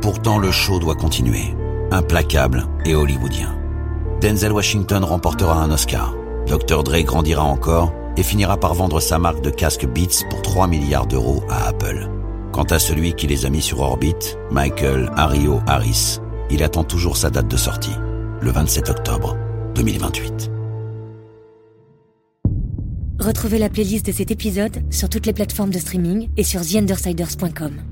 Pourtant, 0.00 0.38
le 0.38 0.52
show 0.52 0.78
doit 0.78 0.94
continuer. 0.94 1.54
Implacable 1.90 2.66
et 2.84 2.94
hollywoodien. 2.94 3.56
Denzel 4.20 4.52
Washington 4.52 5.02
remportera 5.02 5.60
un 5.60 5.72
Oscar. 5.72 6.14
Dr. 6.46 6.84
Dre 6.84 7.02
grandira 7.02 7.42
encore 7.42 7.92
et 8.16 8.22
finira 8.22 8.56
par 8.56 8.74
vendre 8.74 9.00
sa 9.00 9.18
marque 9.18 9.40
de 9.40 9.50
casque 9.50 9.86
Beats 9.86 10.24
pour 10.28 10.42
3 10.42 10.68
milliards 10.68 11.06
d'euros 11.06 11.42
à 11.48 11.68
Apple. 11.68 12.08
Quant 12.52 12.64
à 12.64 12.78
celui 12.78 13.14
qui 13.14 13.26
les 13.26 13.46
a 13.46 13.50
mis 13.50 13.62
sur 13.62 13.80
orbite, 13.80 14.38
Michael 14.50 15.10
Ario 15.16 15.60
Harris, 15.66 16.20
il 16.50 16.62
attend 16.62 16.84
toujours 16.84 17.16
sa 17.16 17.30
date 17.30 17.48
de 17.48 17.56
sortie, 17.56 17.94
le 18.42 18.50
27 18.50 18.88
octobre 18.88 19.36
2028. 19.74 20.50
Retrouvez 23.18 23.58
la 23.58 23.68
playlist 23.68 24.06
de 24.06 24.12
cet 24.12 24.30
épisode 24.30 24.82
sur 24.90 25.10
toutes 25.10 25.26
les 25.26 25.34
plateformes 25.34 25.70
de 25.70 25.78
streaming 25.78 26.30
et 26.38 26.42
sur 26.42 26.62
TheUndersiders.com. 26.62 27.82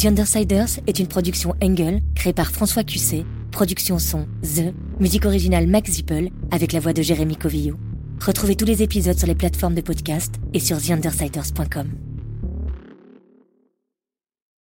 The 0.00 0.06
Undersiders 0.06 0.78
est 0.86 0.98
une 1.00 1.08
production 1.08 1.54
Engel 1.60 2.00
créée 2.14 2.32
par 2.32 2.52
François 2.52 2.84
Cusset, 2.84 3.24
production 3.50 3.98
son 3.98 4.26
The, 4.42 4.72
musique 5.00 5.26
originale 5.26 5.66
Max 5.66 5.90
Zippel 5.90 6.30
avec 6.52 6.72
la 6.72 6.80
voix 6.80 6.92
de 6.92 7.02
Jérémy 7.02 7.36
Covillo. 7.36 7.76
Retrouvez 8.24 8.54
tous 8.54 8.64
les 8.64 8.82
épisodes 8.82 9.18
sur 9.18 9.26
les 9.26 9.34
plateformes 9.34 9.74
de 9.74 9.80
podcast 9.80 10.36
et 10.54 10.60
sur 10.60 10.80
TheUndersiders.com. 10.80 12.15